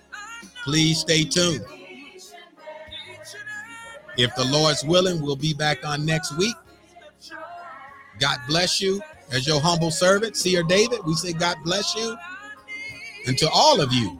Please 0.63 0.99
stay 0.99 1.23
tuned. 1.23 1.65
If 4.17 4.35
the 4.35 4.45
Lord's 4.45 4.83
willing, 4.83 5.21
we'll 5.21 5.35
be 5.35 5.53
back 5.53 5.85
on 5.85 6.05
next 6.05 6.37
week. 6.37 6.55
God 8.19 8.37
bless 8.47 8.81
you. 8.81 9.01
As 9.31 9.47
your 9.47 9.61
humble 9.61 9.91
servant, 9.91 10.35
Seer 10.35 10.61
David, 10.63 10.99
we 11.05 11.15
say 11.15 11.31
God 11.33 11.57
bless 11.63 11.95
you. 11.95 12.17
And 13.27 13.37
to 13.37 13.49
all 13.49 13.79
of 13.79 13.93
you, 13.93 14.19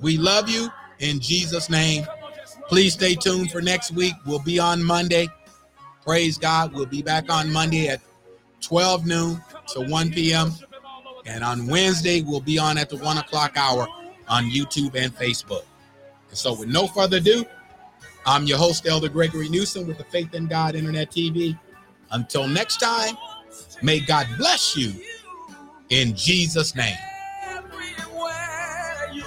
we 0.00 0.16
love 0.16 0.48
you 0.48 0.68
in 1.00 1.18
Jesus' 1.18 1.68
name. 1.68 2.06
Please 2.68 2.92
stay 2.92 3.14
tuned 3.14 3.50
for 3.50 3.60
next 3.60 3.90
week. 3.90 4.14
We'll 4.26 4.38
be 4.38 4.58
on 4.58 4.82
Monday. 4.82 5.28
Praise 6.04 6.38
God. 6.38 6.72
We'll 6.72 6.86
be 6.86 7.02
back 7.02 7.30
on 7.30 7.52
Monday 7.52 7.88
at 7.88 8.00
12 8.60 9.06
noon 9.06 9.42
to 9.74 9.80
1 9.80 10.12
p.m. 10.12 10.52
And 11.26 11.42
on 11.42 11.66
Wednesday, 11.66 12.22
we'll 12.22 12.40
be 12.40 12.58
on 12.58 12.78
at 12.78 12.88
the 12.88 12.96
one 12.98 13.18
o'clock 13.18 13.52
hour 13.56 13.86
on 14.28 14.44
YouTube 14.44 14.94
and 14.94 15.14
Facebook. 15.14 15.64
And 16.28 16.38
so, 16.38 16.58
with 16.58 16.68
no 16.68 16.86
further 16.86 17.18
ado, 17.18 17.44
I'm 18.26 18.44
your 18.44 18.58
host, 18.58 18.86
Elder 18.86 19.08
Gregory 19.08 19.48
Newsom, 19.48 19.86
with 19.86 19.98
the 19.98 20.04
Faith 20.04 20.34
in 20.34 20.46
God 20.46 20.74
Internet 20.74 21.10
TV. 21.10 21.58
Until 22.10 22.46
next 22.46 22.78
time, 22.78 23.16
may 23.82 24.00
God 24.00 24.26
bless 24.36 24.76
you 24.76 24.92
in 25.90 26.14
Jesus' 26.14 26.74
name. 26.74 26.96
Everywhere 27.46 29.10
you 29.12 29.24